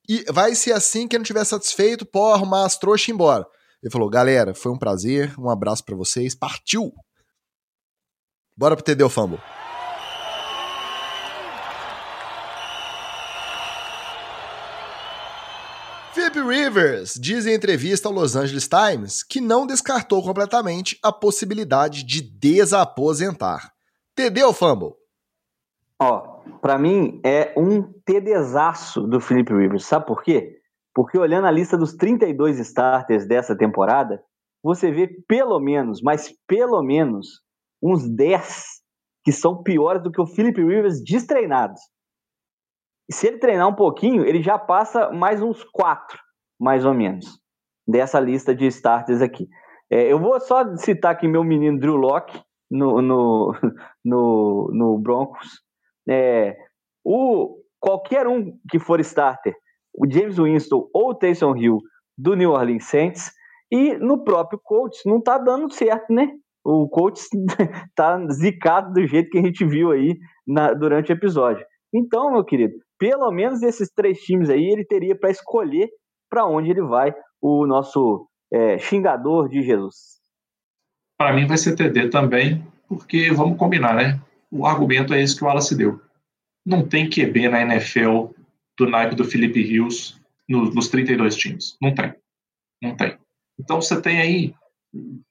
[0.08, 3.46] E vai ser assim que não tiver satisfeito, pô, arrumar as trouxas e ir embora.
[3.82, 6.92] Ele falou: galera, foi um prazer, um abraço para vocês, partiu!
[8.56, 9.40] Bora pro TD Fumble.
[16.70, 22.22] Rivers diz em entrevista ao Los Angeles Times que não descartou completamente a possibilidade de
[22.22, 23.72] desaposentar.
[24.14, 24.92] TD ou Fumble?
[26.00, 29.84] Ó, para mim é um TDzaço do Philip Rivers.
[29.84, 30.60] Sabe por quê?
[30.94, 34.22] Porque olhando a lista dos 32 starters dessa temporada,
[34.62, 37.40] você vê pelo menos, mas pelo menos,
[37.82, 38.64] uns 10
[39.24, 41.80] que são piores do que o Philip Rivers destreinados.
[43.08, 46.16] E se ele treinar um pouquinho, ele já passa mais uns 4,
[46.60, 47.40] mais ou menos,
[47.88, 49.48] dessa lista de starters aqui.
[49.90, 52.40] É, eu vou só citar aqui meu menino Drew Locke
[52.70, 53.52] no, no,
[54.04, 55.62] no, no Broncos.
[56.08, 56.56] É,
[57.04, 59.54] o, qualquer um que for starter
[59.94, 61.78] o James Winston ou o Taysom Hill
[62.16, 63.32] do New Orleans Saints.
[63.72, 66.28] E no próprio Colts não tá dando certo, né?
[66.64, 67.28] O Colts
[67.94, 71.64] tá zicado do jeito que a gente viu aí na, durante o episódio.
[71.94, 75.88] Então, meu querido, pelo menos esses três times aí ele teria para escolher
[76.30, 80.20] para onde ele vai, o nosso é, xingador de Jesus.
[81.18, 84.20] Para mim vai ser TD também, porque vamos combinar, né?
[84.50, 86.00] O argumento é esse que o Wallace deu.
[86.64, 88.28] Não tem QB na NFL
[88.78, 90.18] do naipe do Felipe Rios
[90.48, 91.76] no, nos 32 times.
[91.80, 92.14] Não tem.
[92.82, 93.18] Não tem.
[93.58, 94.54] Então você tem aí,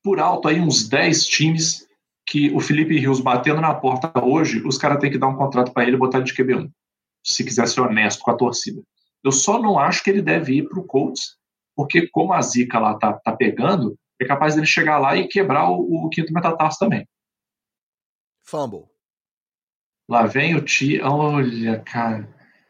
[0.03, 1.87] por alto, aí uns 10 times
[2.25, 5.71] que o Felipe Rios batendo na porta hoje, os caras têm que dar um contrato
[5.73, 6.69] para ele e botar ele de QB1.
[7.25, 8.81] Se quiser ser honesto com a torcida.
[9.23, 11.37] Eu só não acho que ele deve ir para o Colts,
[11.75, 15.69] porque como a zica lá tá, tá pegando, é capaz dele chegar lá e quebrar
[15.69, 17.07] o, o quinto metatarso também.
[18.43, 18.85] Fumble.
[20.09, 20.99] Lá vem o Ti.
[21.01, 22.27] Olha, cara.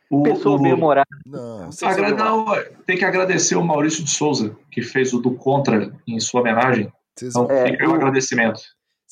[0.10, 1.06] O, Pessoa o, memorável.
[1.26, 1.70] Não,
[2.18, 2.46] não,
[2.86, 6.92] tem que agradecer o Maurício de Souza, que fez o do Contra em sua homenagem.
[7.22, 8.60] então, é, fica o, um agradecimento.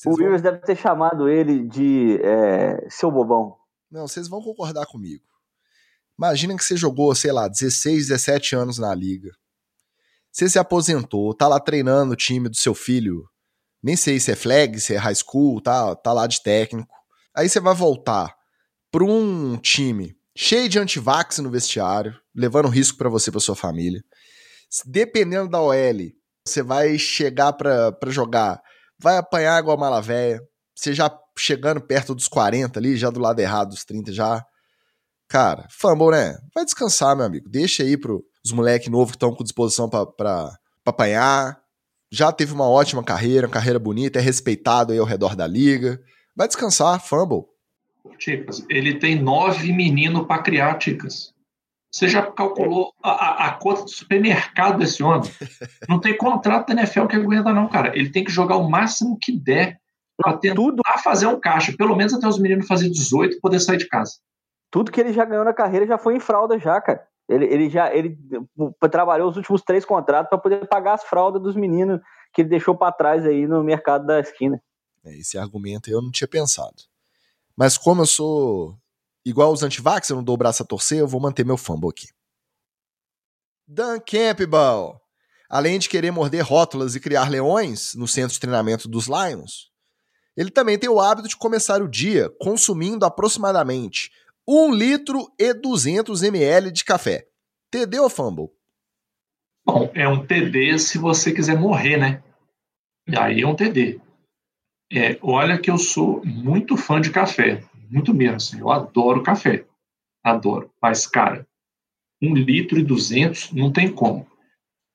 [0.04, 0.52] O Williams vão...
[0.52, 3.56] deve ter chamado ele de é, seu bobão.
[3.90, 5.22] Não, vocês vão concordar comigo.
[6.18, 9.30] Imagina que você jogou, sei lá, 16, 17 anos na liga.
[10.32, 13.24] Você se aposentou, tá lá treinando o time do seu filho.
[13.82, 16.92] Nem sei se é flag, se é high school, tá, tá lá de técnico.
[17.34, 18.34] Aí você vai voltar
[18.90, 23.56] para um time cheio de antivax no vestiário, levando risco para você e para sua
[23.56, 24.02] família.
[24.84, 26.12] Dependendo da OL,
[26.46, 28.60] você vai chegar para jogar,
[28.98, 30.40] vai apanhar igual a mala véia,
[30.74, 34.44] você já chegando perto dos 40 ali, já do lado errado dos 30 já.
[35.28, 36.38] Cara, fumble, né?
[36.54, 37.48] Vai descansar, meu amigo.
[37.48, 41.60] Deixa aí pros moleques novos que estão com disposição para apanhar.
[42.10, 46.00] Já teve uma ótima carreira, uma carreira bonita, é respeitado aí ao redor da liga.
[46.34, 47.44] Vai descansar, fumble.
[48.18, 48.64] Ticas.
[48.70, 51.34] Ele tem nove meninos para criar, Ticas.
[51.90, 55.30] Você já calculou a, a, a, conta do supermercado desse homem?
[55.88, 57.96] Não tem contrato da NFL que aguenta, não, cara.
[57.96, 59.78] Ele tem que jogar o máximo que der
[60.16, 60.82] para tentar Tudo.
[61.02, 61.74] fazer um caixa.
[61.76, 64.12] Pelo menos até os meninos fazer 18 e poder sair de casa.
[64.70, 67.06] Tudo que ele já ganhou na carreira já foi em fralda, já, cara.
[67.28, 68.18] Ele, ele já ele
[68.90, 72.00] trabalhou os últimos três contratos para poder pagar as fraldas dos meninos
[72.32, 74.60] que ele deixou para trás aí no mercado da esquina.
[75.04, 76.76] É, esse argumento eu não tinha pensado.
[77.56, 78.78] Mas como eu sou
[79.24, 81.90] igual os antivax, eu não dou o braço a torcer, eu vou manter meu fumble
[81.90, 82.08] aqui.
[83.66, 85.00] Dan Campbell.
[85.50, 89.70] Além de querer morder rótulas e criar leões no centro de treinamento dos Lions,
[90.36, 94.10] ele também tem o hábito de começar o dia consumindo aproximadamente
[94.50, 97.26] 1 litro e 200 ml de café.
[97.70, 98.48] TD ou fumble?
[99.62, 102.22] Bom, é um TD se você quiser morrer, né?
[103.06, 104.00] E aí é um TD.
[104.90, 108.36] É, olha que eu sou muito fã de café, muito mesmo.
[108.36, 109.66] Assim, eu adoro café,
[110.24, 110.72] adoro.
[110.80, 111.46] Mas, cara,
[112.22, 114.26] um litro e duzentos não tem como.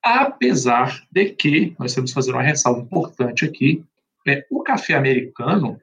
[0.03, 3.85] Apesar de que, nós temos que fazer uma ressalva importante aqui,
[4.27, 5.79] é, o café americano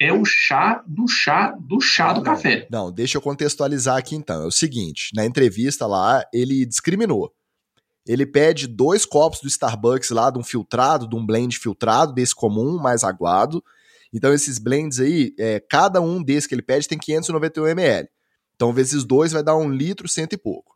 [0.00, 2.66] é o chá do chá do chá do café.
[2.70, 4.42] Não, deixa eu contextualizar aqui então.
[4.42, 7.32] É o seguinte, na entrevista lá, ele discriminou.
[8.06, 12.34] Ele pede dois copos do Starbucks lá, de um filtrado, de um blend filtrado, desse
[12.34, 13.62] comum, mais aguado.
[14.12, 18.08] Então, esses blends aí, é, cada um desses que ele pede tem 591 ml.
[18.56, 20.74] Então, vezes dois vai dar um litro, cento e pouco.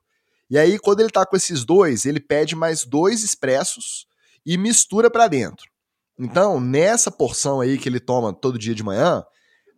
[0.50, 4.06] E aí, quando ele tá com esses dois, ele pede mais dois expressos
[4.44, 5.71] e mistura para dentro.
[6.24, 9.24] Então, nessa porção aí que ele toma todo dia de manhã,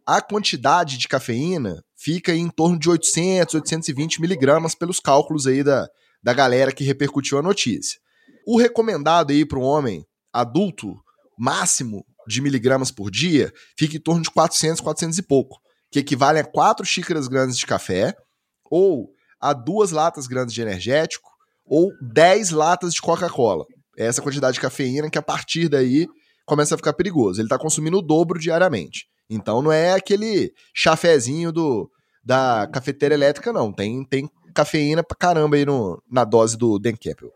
[0.07, 5.89] a quantidade de cafeína fica em torno de 800, 820 miligramas pelos cálculos aí da,
[6.23, 7.99] da galera que repercutiu a notícia.
[8.47, 10.95] O recomendado aí para um homem adulto,
[11.39, 15.59] máximo de miligramas por dia, fica em torno de 400, 400 e pouco,
[15.91, 18.15] que equivale a 4 xícaras grandes de café,
[18.71, 19.09] ou
[19.41, 21.31] a duas latas grandes de energético,
[21.65, 23.65] ou 10 latas de Coca-Cola.
[23.97, 26.07] Essa quantidade de cafeína que a partir daí
[26.45, 27.41] começa a ficar perigoso.
[27.41, 29.07] Ele está consumindo o dobro diariamente.
[29.29, 31.91] Então não é aquele chafezinho do,
[32.25, 33.73] da cafeteira elétrica, não.
[33.73, 37.33] Tem, tem cafeína pra caramba aí no, na dose do Dan Campbell.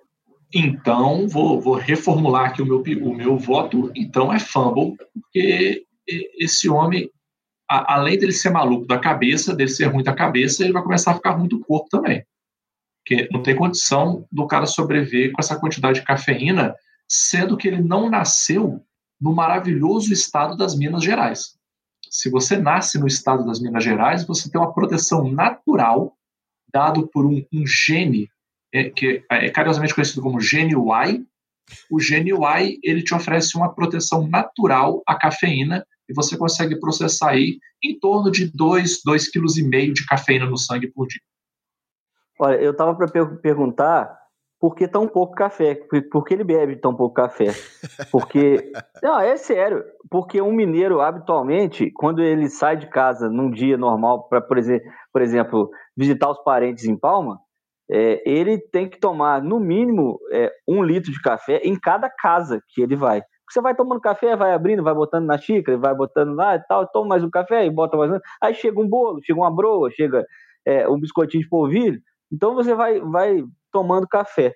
[0.55, 3.91] Então, vou, vou reformular aqui o meu, o meu voto.
[3.95, 5.85] Então é fumble, porque
[6.39, 7.11] esse homem,
[7.71, 11.13] a, além dele ser maluco da cabeça, dele ser ruim da cabeça, ele vai começar
[11.13, 12.25] a ficar ruim do corpo também.
[13.05, 16.75] Porque não tem condição do cara sobreviver com essa quantidade de cafeína,
[17.07, 18.83] sendo que ele não nasceu
[19.21, 21.57] no maravilhoso estado das Minas Gerais.
[22.11, 26.17] Se você nasce no estado das Minas Gerais, você tem uma proteção natural
[26.73, 28.31] dado por um, um gene
[28.73, 31.27] é, que é, é carinhosamente conhecido como gene Y.
[31.91, 37.31] O gene Y ele te oferece uma proteção natural à cafeína e você consegue processar
[37.31, 41.21] aí em torno de 2, 2,5 kg de cafeína no sangue por dia.
[42.41, 44.17] Olha, eu estava para per perguntar
[44.61, 45.79] por que tão pouco café?
[46.11, 47.47] Por que ele bebe tão pouco café?
[48.11, 48.73] Porque.
[49.03, 49.85] Não, é sério.
[50.11, 54.91] Porque um mineiro, habitualmente, quando ele sai de casa num dia normal para, por exemplo,
[55.13, 57.39] por exemplo, visitar os parentes em Palma,
[57.91, 62.61] é, ele tem que tomar, no mínimo, é, um litro de café em cada casa
[62.69, 63.23] que ele vai.
[63.51, 66.87] Você vai tomando café, vai abrindo, vai botando na xícara, vai botando lá e tal,
[66.87, 68.19] toma mais um café e bota mais um.
[68.43, 70.27] Aí chega um bolo, chega uma broa, chega
[70.67, 71.99] é, um biscoitinho de polvilho.
[72.31, 73.43] Então você vai, vai
[73.73, 74.55] tomando café.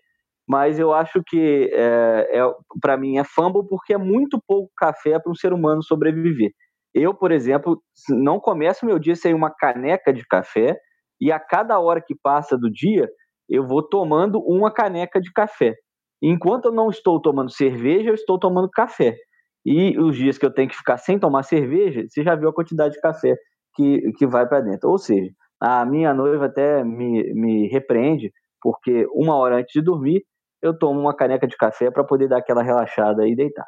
[0.49, 2.43] Mas eu acho que, é, é
[2.81, 6.51] para mim, é fumble porque é muito pouco café para um ser humano sobreviver.
[6.95, 10.77] Eu, por exemplo, não começo meu dia sem uma caneca de café
[11.21, 13.09] e a cada hora que passa do dia,
[13.49, 15.75] eu vou tomando uma caneca de café.
[16.21, 19.17] Enquanto eu não estou tomando cerveja, eu estou tomando café.
[19.65, 22.55] E os dias que eu tenho que ficar sem tomar cerveja, você já viu a
[22.55, 23.37] quantidade de café
[23.75, 24.91] que, que vai para dentro.
[24.91, 28.33] Ou seja, a minha noiva até me, me repreende,
[28.63, 30.25] porque uma hora antes de dormir,
[30.63, 33.67] eu tomo uma caneca de café para poder dar aquela relaxada e deitar.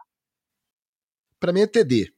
[1.40, 2.12] Para mim é TD.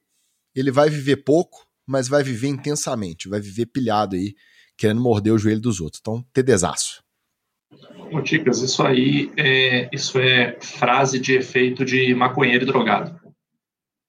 [0.55, 4.33] Ele vai viver pouco, mas vai viver intensamente, vai viver pilhado aí,
[4.77, 5.99] querendo morder o joelho dos outros.
[5.99, 7.03] Então, TDzaço.
[8.11, 13.19] Ô, Ticas, isso aí é, isso é frase de efeito de maconheiro e drogado.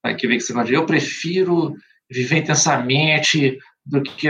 [0.04, 1.74] Aí que vem que você fala, eu prefiro
[2.10, 3.58] viver intensamente,
[3.88, 4.28] do que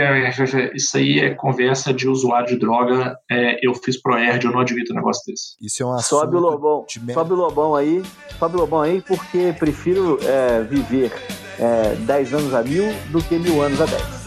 [0.73, 3.17] isso aí é conversa de usuário de droga.
[3.29, 5.57] É, eu fiz ProErd, eu não admito um negócio desse.
[5.61, 7.13] Isso é um Sobe o Lobão, de...
[7.13, 8.01] sobe o Lobão aí,
[8.39, 11.11] sobe o Lobão aí, porque prefiro é, viver
[11.59, 14.19] é, 10 anos a mil do que mil anos a 10.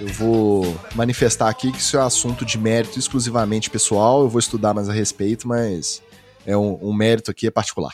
[0.00, 4.22] Eu vou manifestar aqui que isso é um assunto de mérito exclusivamente pessoal.
[4.22, 6.02] Eu vou estudar mais a respeito, mas
[6.46, 7.92] é um, um mérito aqui é particular.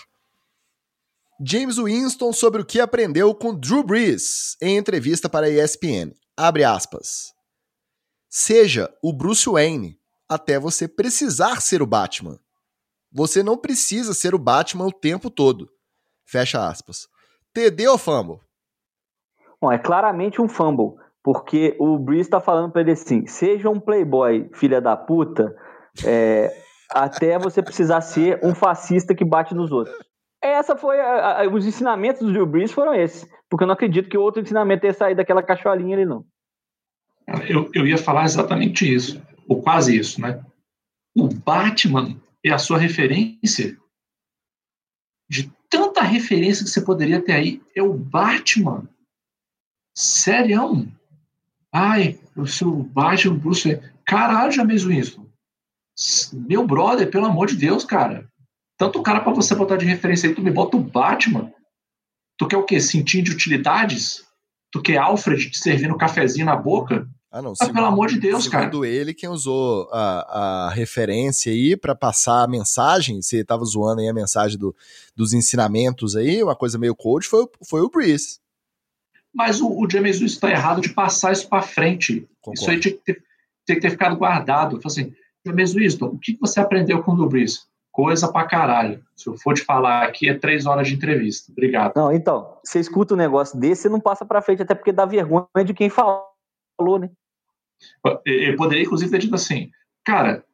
[1.40, 6.12] James Winston sobre o que aprendeu com Drew Brees em entrevista para a ESPN.
[6.36, 7.32] Abre aspas.
[8.28, 9.96] Seja o Bruce Wayne
[10.28, 12.40] até você precisar ser o Batman.
[13.12, 15.68] Você não precisa ser o Batman o tempo todo.
[16.26, 17.06] Fecha aspas.
[17.54, 18.40] TD ou fumble?
[19.60, 23.80] Bom, é claramente um fumble, porque o Brees está falando para ele assim: seja um
[23.80, 25.56] playboy filha da puta,
[26.04, 26.52] é,
[26.90, 29.96] até você precisar ser um fascista que bate nos outros.
[30.42, 34.08] Essa foi a, a, os ensinamentos do Drew Brees foram esses, porque eu não acredito
[34.08, 36.24] que outro ensinamento tenha saído daquela cacholinha ali não.
[37.48, 40.42] Eu, eu ia falar exatamente isso, ou quase isso, né?
[41.14, 43.76] O Batman é a sua referência
[45.28, 47.62] de tanta referência que você poderia ter aí.
[47.74, 48.88] É o Batman.
[49.94, 50.90] Sério?
[51.72, 53.80] Ai, o seu Batman, Bruce.
[54.06, 55.26] Caralho, James Winston.
[56.32, 58.30] Meu brother, pelo amor de Deus, cara.
[58.78, 61.52] Tanto cara para você botar de referência aí, tu me bota o Batman.
[62.38, 62.80] Tu quer o quê?
[62.80, 64.24] Cintinho de utilidades?
[64.70, 67.08] Tu quer Alfred te servindo um cafezinho na boca?
[67.30, 67.52] Ah, não.
[67.52, 68.64] Ah, segundo, pelo amor de Deus, segundo cara.
[68.66, 74.00] Segundo ele, quem usou a, a referência aí para passar a mensagem, você tava zoando
[74.00, 74.74] aí a mensagem do,
[75.14, 78.38] dos ensinamentos aí, uma coisa meio coach, foi, foi o Breeze.
[79.34, 82.26] Mas o, o James Wilson está errado de passar isso para frente.
[82.40, 82.60] Concordo.
[82.60, 83.22] Isso aí tinha que, ter,
[83.66, 84.80] tinha que ter ficado guardado.
[84.84, 85.12] Assim,
[85.44, 87.60] James Winston, o que você aprendeu com o Breeze?
[87.98, 89.04] Coisa pra caralho.
[89.16, 91.50] Se eu for te falar aqui, é três horas de entrevista.
[91.50, 91.96] Obrigado.
[91.96, 95.04] Não, então, você escuta um negócio desse, você não passa pra frente, até porque dá
[95.04, 96.30] vergonha de quem falou,
[97.00, 97.10] né?
[98.24, 99.72] Eu poderia, inclusive, ter dito assim:
[100.04, 100.44] cara,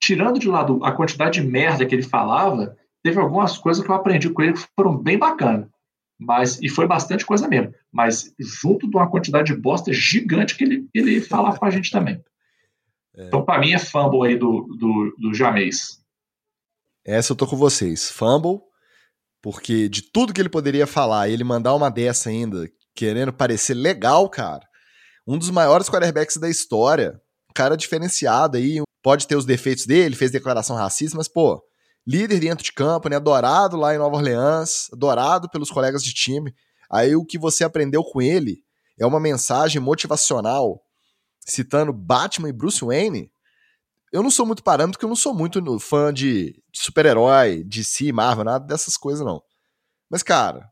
[0.00, 3.94] tirando de lado a quantidade de merda que ele falava, teve algumas coisas que eu
[3.94, 5.68] aprendi com ele que foram bem bacanas.
[6.18, 7.74] Mas, e foi bastante coisa mesmo.
[7.92, 11.90] Mas junto de uma quantidade de bosta gigante que ele, ele falava com a gente
[11.90, 12.24] também.
[13.18, 13.28] É.
[13.28, 16.04] Então, para mim, é fumble aí do, do, do Jamês.
[17.06, 18.10] Essa eu tô com vocês.
[18.10, 18.60] Fumble,
[19.40, 24.28] porque de tudo que ele poderia falar, ele mandar uma dessa ainda, querendo parecer legal,
[24.28, 24.66] cara.
[25.24, 27.20] Um dos maiores quarterbacks da história.
[27.54, 28.82] Cara diferenciado aí.
[29.02, 31.62] Pode ter os defeitos dele, fez declaração racista, mas, pô,
[32.04, 33.16] líder dentro de campo, né?
[33.16, 36.52] Adorado lá em Nova Orleans, adorado pelos colegas de time.
[36.90, 38.64] Aí o que você aprendeu com ele
[38.98, 40.80] é uma mensagem motivacional
[41.40, 43.30] citando Batman e Bruce Wayne.
[44.12, 48.12] Eu não sou muito parâmetro, porque eu não sou muito fã de, super-herói, de si,
[48.12, 49.42] Marvel, nada dessas coisas não.
[50.10, 50.70] Mas cara,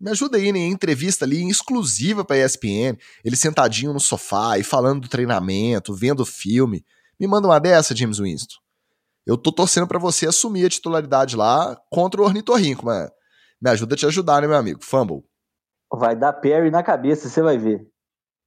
[0.00, 5.02] me ajuda aí em entrevista ali exclusiva para ESPN, ele sentadinho no sofá e falando
[5.02, 6.84] do treinamento, vendo filme.
[7.18, 8.60] Me manda uma dessa, James Winston
[9.26, 13.10] eu tô torcendo para você assumir a titularidade lá contra o Ornitorrinco, mas
[13.60, 14.80] me ajuda a te ajudar, né, meu amigo?
[14.82, 15.22] Fumble.
[15.92, 17.86] Vai dar Perry na cabeça, você vai ver.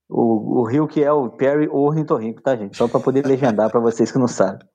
[0.10, 2.78] O, o Rio que é o Perry ou Ornitorrinco, tá, gente?
[2.78, 4.68] Só para poder legendar para vocês que não sabem.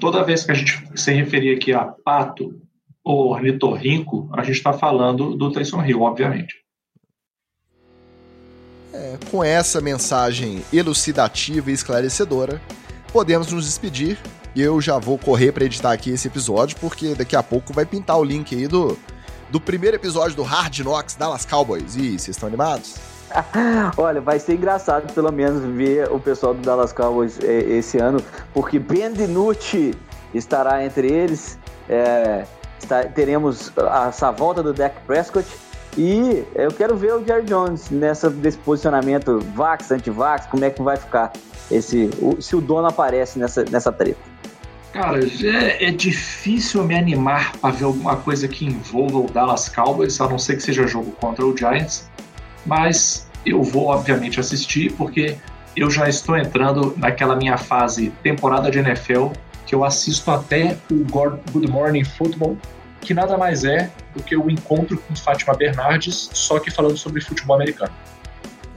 [0.00, 2.60] Toda vez que a gente se referir aqui a Pato
[3.04, 6.54] ou Ornitorrinco, a gente está falando do Tyson Hill, obviamente.
[8.92, 12.60] É, com essa mensagem elucidativa e esclarecedora,
[13.12, 14.18] podemos nos despedir.
[14.56, 18.18] Eu já vou correr para editar aqui esse episódio, porque daqui a pouco vai pintar
[18.18, 18.98] o link aí do,
[19.50, 21.94] do primeiro episódio do Hard Knocks Dallas Cowboys.
[21.94, 23.15] E vocês estão animados?
[23.96, 28.22] Olha, vai ser engraçado pelo menos ver o pessoal do Dallas Cowboys é, esse ano,
[28.52, 29.94] porque Ben DiNucci
[30.34, 31.58] estará entre eles.
[31.88, 32.44] É,
[32.78, 33.72] está, teremos
[34.08, 35.46] essa volta do Dak Prescott
[35.96, 40.82] e eu quero ver o Jerry Jones nessa, desse posicionamento vax, anti-vax, como é que
[40.82, 41.32] vai ficar
[41.70, 44.20] esse se o dono aparece nessa, nessa treta.
[44.92, 50.20] Cara, é, é difícil me animar para ver alguma coisa que envolva o Dallas Cowboys,
[50.20, 52.08] a não ser que seja jogo contra o Giants.
[52.66, 55.36] Mas eu vou, obviamente, assistir, porque
[55.76, 59.28] eu já estou entrando naquela minha fase temporada de NFL,
[59.66, 62.56] que eu assisto até o Good Morning Football,
[63.00, 67.20] que nada mais é do que o encontro com Fátima Bernardes, só que falando sobre
[67.20, 67.92] futebol americano.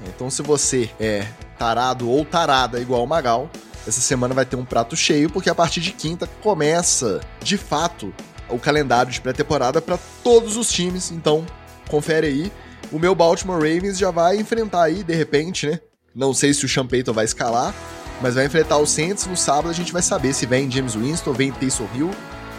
[0.07, 1.25] Então, se você é
[1.57, 3.49] tarado ou tarada igual o Magal,
[3.87, 8.13] essa semana vai ter um prato cheio, porque a partir de quinta começa, de fato,
[8.47, 11.11] o calendário de pré-temporada para todos os times.
[11.11, 11.45] Então,
[11.89, 12.51] confere aí.
[12.91, 15.79] O meu Baltimore Ravens já vai enfrentar aí, de repente, né?
[16.15, 17.73] Não sei se o Sean Payton vai escalar,
[18.21, 19.27] mas vai enfrentar o Saints.
[19.27, 22.11] No sábado a gente vai saber se vem James Winston, vem Taysom Hill,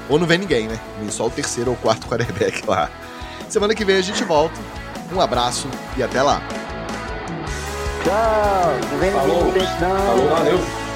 [0.08, 0.78] ou não vem ninguém, né?
[1.00, 2.90] Vem só o terceiro ou quarto quarterback lá.
[3.48, 4.54] Semana que vem a gente volta.
[5.12, 6.40] Um abraço e até lá.
[8.04, 8.90] Tchau.
[8.92, 9.44] Não vem Falou.
[9.46, 10.89] ninguém Falou, valeu.